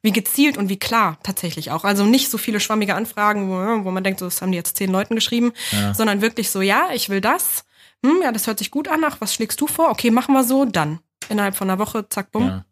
[0.01, 1.83] wie gezielt und wie klar tatsächlich auch.
[1.83, 4.77] Also nicht so viele schwammige Anfragen, wo, wo man denkt, so, das haben die jetzt
[4.77, 5.93] zehn Leuten geschrieben, Ja.
[5.93, 7.65] sondern wirklich so, ja, ich will das.
[8.05, 9.01] Hm, ja, das hört sich gut an.
[9.05, 9.89] Ach, was schlägst du vor?
[9.89, 10.63] Okay, machen wir so.
[10.65, 12.47] Dann innerhalb von einer Woche, zack, bumm.
[12.47, 12.65] Ja.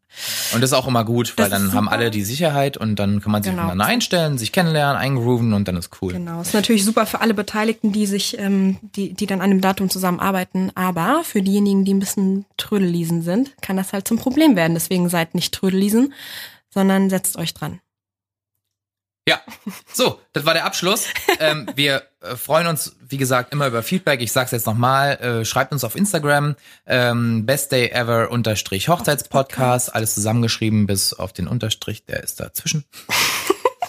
[0.53, 3.21] Und das ist auch immer gut, weil Das dann haben alle die Sicherheit und dann
[3.21, 3.63] kann man sich Genau.
[3.63, 6.13] aufeinander einstellen, sich kennenlernen, eingrooven und dann ist cool.
[6.13, 9.59] Genau, ist natürlich super für alle Beteiligten, die sich, ähm, die, die dann an dem
[9.59, 10.71] Datum zusammenarbeiten.
[10.75, 14.73] Aber für diejenigen, die ein bisschen Trödelliesen sind, kann das halt zum Problem werden.
[14.75, 16.13] Deswegen seid nicht Trödelliesen,
[16.77, 17.81] sondern setzt euch dran.
[19.27, 19.41] Ja,
[19.91, 21.07] so, das war der Abschluss.
[21.39, 24.21] ähm, wir äh, freuen uns, wie gesagt, immer über Feedback.
[24.21, 26.55] Ich sag's jetzt nochmal, äh, schreibt uns auf Instagram,
[26.85, 32.85] ähm, bestdayever unterstrich Hochzeitspodcast, alles zusammengeschrieben bis auf den Unterstrich, der ist dazwischen.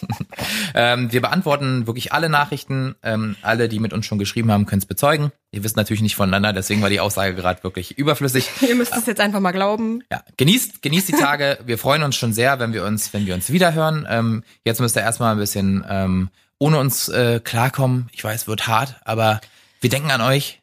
[0.75, 2.95] ähm, wir beantworten wirklich alle Nachrichten.
[3.03, 5.33] Ähm, alle, die mit uns schon geschrieben haben, können es bezeugen.
[5.51, 8.51] Ihr wisst natürlich nicht voneinander, deswegen war die Aussage gerade wirklich überflüssig.
[8.69, 10.03] Ihr müsst es jetzt einfach mal glauben.
[10.11, 11.59] Ja, genießt, genießt die Tage.
[11.67, 14.07] Wir freuen uns schon sehr, wenn wir uns, wenn wir uns wiederhören.
[14.09, 16.29] Ähm, jetzt müsst ihr erstmal ein bisschen ähm,
[16.59, 18.09] ohne uns äh, klarkommen.
[18.13, 19.41] Ich weiß, wird hart, aber
[19.81, 20.61] wir denken an euch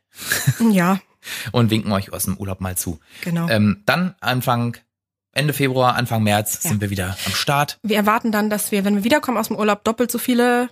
[0.72, 1.00] Ja,
[1.52, 3.00] und winken euch aus dem Urlaub mal zu.
[3.22, 3.48] genau.
[3.50, 4.78] Ähm, dann Anfang,
[5.36, 6.70] Ende Februar, Anfang März Ja.
[6.72, 7.78] sind wir wieder am Start.
[7.84, 10.70] Wir erwarten dann, dass wir, wenn wir wiederkommen aus dem Urlaub, doppelt so viele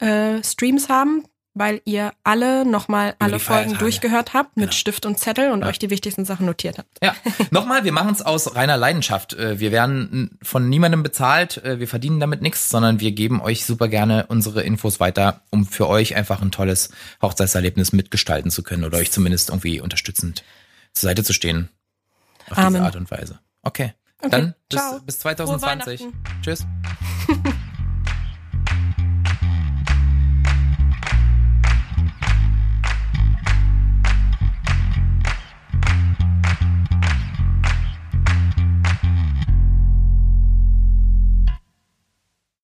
[0.00, 3.78] äh, Streams haben, weil ihr alle nochmal alle Folgen Feiertage.
[3.78, 4.72] durchgehört habt mit Genau.
[4.72, 5.66] Stift und Zettel und Ja.
[5.68, 6.88] euch die wichtigsten Sachen notiert habt.
[7.02, 7.14] Ja,
[7.50, 9.34] nochmal, wir machen es aus reiner Leidenschaft.
[9.34, 13.64] Äh, Wir werden von niemandem bezahlt, äh, wir verdienen damit nichts, sondern wir geben euch
[13.66, 16.90] super gerne unsere Infos weiter, um für euch einfach ein tolles
[17.22, 20.44] Hochzeitserlebnis mitgestalten zu können oder euch zumindest irgendwie unterstützend
[20.94, 21.68] zur Seite zu stehen.
[22.50, 22.72] Auf Amen.
[22.74, 23.38] diese Art und Weise.
[23.62, 23.92] Okay,
[24.22, 26.00] Okay, dann bis, bis Frohe 2020.
[26.00, 26.22] Weihnachten.
[26.42, 26.64] Tschüss.